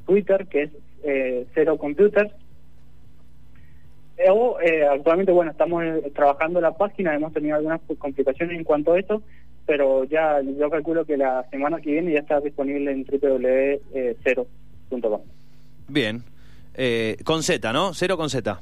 Twitter, 0.06 0.48
que 0.48 0.64
es 0.64 0.72
eh, 1.04 1.46
Cero 1.54 1.78
Computers. 1.78 2.32
Eh, 4.18 4.30
o, 4.32 4.60
eh, 4.62 4.86
actualmente, 4.86 5.32
bueno, 5.32 5.52
estamos 5.52 5.84
eh, 5.84 6.12
trabajando 6.16 6.60
la 6.62 6.72
página, 6.78 7.14
hemos 7.16 7.34
tenido 7.34 7.56
algunas 7.56 7.82
complicaciones 7.98 8.58
en 8.58 8.64
cuanto 8.64 8.94
a 8.94 9.00
eso, 9.00 9.22
pero 9.70 10.04
ya 10.06 10.42
yo 10.42 10.68
calculo 10.72 11.06
que 11.06 11.16
la 11.16 11.46
semana 11.52 11.80
que 11.80 11.92
viene 11.92 12.12
ya 12.12 12.22
está 12.22 12.42
disponible 12.42 12.92
en 12.92 13.06
www.cero.com. 13.06 15.22
Bien. 15.88 16.24
Eh, 16.74 17.18
con 17.24 17.44
Z, 17.44 17.72
¿no? 17.72 17.94
Cero 17.94 18.18
con 18.18 18.32
Z. 18.32 18.60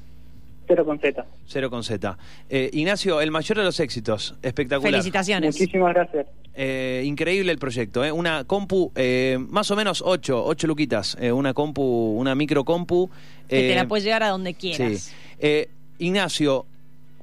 Cero 0.67 0.85
con 0.85 0.99
Z. 0.99 1.25
Cero 1.45 1.69
con 1.69 1.85
Z. 1.85 2.17
Eh, 2.49 2.69
Ignacio, 2.73 3.21
el 3.21 3.31
mayor 3.31 3.57
de 3.57 3.63
los 3.63 3.79
éxitos. 3.79 4.35
Espectacular. 4.41 4.91
Felicitaciones. 4.91 5.57
Muchísimas 5.57 5.93
gracias. 5.93 6.27
Eh, 6.53 7.03
increíble 7.05 7.53
el 7.53 7.57
proyecto, 7.57 8.03
¿eh? 8.03 8.11
Una 8.11 8.43
compu, 8.43 8.91
eh, 8.95 9.37
más 9.39 9.71
o 9.71 9.77
menos 9.77 10.03
8, 10.05 10.43
8 10.45 10.67
luquitas. 10.67 11.15
eh, 11.21 11.31
una 11.31 11.53
compu, 11.53 12.17
una 12.19 12.35
micro 12.35 12.65
compu. 12.65 13.09
Que 13.47 13.59
te 13.59 13.71
eh, 13.71 13.75
la 13.77 13.87
puedes 13.87 14.03
llegar 14.03 14.23
a 14.23 14.29
donde 14.29 14.55
quieras. 14.55 15.03
Sí. 15.03 15.15
Eh, 15.39 15.69
Ignacio, 15.99 16.65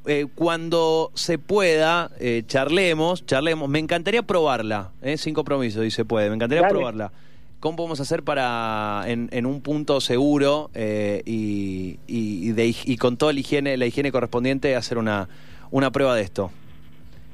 eh, 0.06 0.26
cuando 0.34 1.10
se 1.14 1.38
pueda, 1.38 2.10
eh, 2.20 2.42
charlemos, 2.46 3.24
charlemos. 3.26 3.68
Me 3.68 3.78
encantaría 3.78 4.22
probarla, 4.22 4.90
¿eh? 5.02 5.16
sin 5.16 5.34
compromiso, 5.34 5.82
si 5.82 5.90
se 5.90 6.04
puede. 6.04 6.28
Me 6.28 6.36
encantaría 6.36 6.62
Dale. 6.62 6.74
probarla. 6.74 7.12
¿Cómo 7.60 7.76
podemos 7.76 7.98
hacer 8.00 8.22
para, 8.22 9.04
en, 9.06 9.30
en 9.32 9.46
un 9.46 9.62
punto 9.62 10.00
seguro 10.02 10.70
eh, 10.74 11.22
y, 11.24 11.98
y, 12.06 12.48
y 12.48 12.52
de 12.52 12.66
hij- 12.68 12.82
y 12.84 12.96
con 12.98 13.16
toda 13.16 13.32
la 13.32 13.40
higiene, 13.40 13.76
la 13.78 13.86
higiene 13.86 14.12
correspondiente, 14.12 14.76
hacer 14.76 14.98
una, 14.98 15.28
una 15.70 15.90
prueba 15.90 16.14
de 16.14 16.22
esto? 16.22 16.50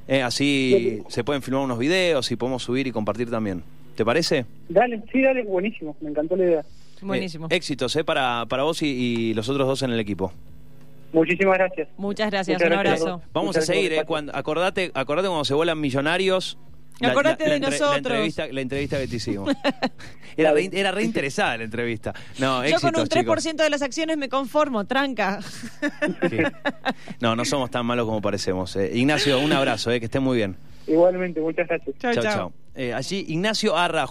Eh, 0.06 0.22
así 0.22 1.02
se 1.08 1.24
pueden 1.24 1.42
filmar 1.42 1.62
unos 1.64 1.78
videos 1.78 2.30
y 2.30 2.36
podemos 2.36 2.62
subir 2.62 2.86
y 2.86 2.92
compartir 2.92 3.28
también. 3.30 3.62
¿Te 3.96 4.04
parece? 4.04 4.46
Dale, 4.68 5.02
sí, 5.12 5.20
dale, 5.20 5.42
buenísimo, 5.42 5.96
me 6.00 6.10
encantó 6.10 6.36
la 6.36 6.44
idea. 6.44 6.64
Buenísimo. 7.02 7.46
Eh, 7.50 7.56
éxitos 7.56 7.94
eh, 7.96 8.04
para, 8.04 8.46
para 8.46 8.62
vos 8.62 8.82
y, 8.82 8.86
y 8.86 9.34
los 9.34 9.48
otros 9.48 9.66
dos 9.66 9.82
en 9.82 9.90
el 9.90 9.98
equipo. 9.98 10.32
Muchísimas 11.12 11.58
gracias. 11.58 11.88
Muchas 11.96 12.30
gracias, 12.30 12.54
Muchas 12.56 12.70
un 12.70 12.82
gracias. 12.82 13.00
abrazo. 13.02 13.22
Vamos 13.32 13.46
Muchas 13.48 13.62
a 13.64 13.66
seguir, 13.72 13.92
eh, 13.92 14.04
cuando, 14.06 14.34
acordate, 14.34 14.90
acordate 14.94 15.28
cuando 15.28 15.44
se 15.44 15.54
vuelan 15.54 15.80
millonarios. 15.80 16.58
Acordate 17.02 17.44
de 17.48 17.54
entre- 17.56 17.70
nosotros. 17.70 17.90
La 17.92 17.96
entrevista, 17.98 18.46
la 18.50 18.60
entrevista 18.60 18.98
que 18.98 19.08
te 19.08 19.16
hicimos. 19.16 19.50
Era 20.36 20.52
re, 20.52 20.70
era 20.72 20.92
re 20.92 21.02
interesada 21.02 21.56
la 21.58 21.64
entrevista. 21.64 22.14
No, 22.38 22.64
Yo 22.64 22.78
con 22.80 22.94
un 22.94 23.02
éxitos, 23.02 23.08
3% 23.10 23.40
chicos. 23.50 23.56
de 23.56 23.70
las 23.70 23.82
acciones 23.82 24.16
me 24.16 24.28
conformo, 24.28 24.86
tranca. 24.86 25.40
Sí. 26.30 26.38
No, 27.20 27.34
no 27.34 27.44
somos 27.44 27.70
tan 27.70 27.84
malos 27.84 28.06
como 28.06 28.22
parecemos. 28.22 28.74
eh. 28.76 28.90
Ignacio, 28.94 29.40
un 29.40 29.52
abrazo, 29.52 29.90
eh, 29.90 29.98
que 29.98 30.06
esté 30.06 30.20
muy 30.20 30.36
bien. 30.36 30.56
Igualmente, 30.86 31.40
muchas 31.40 31.66
gracias. 31.66 31.96
Chao, 31.98 32.14
chao. 32.22 32.52
Eh, 32.74 32.94
allí, 32.94 33.24
Ignacio 33.28 33.76
Arra. 33.76 34.06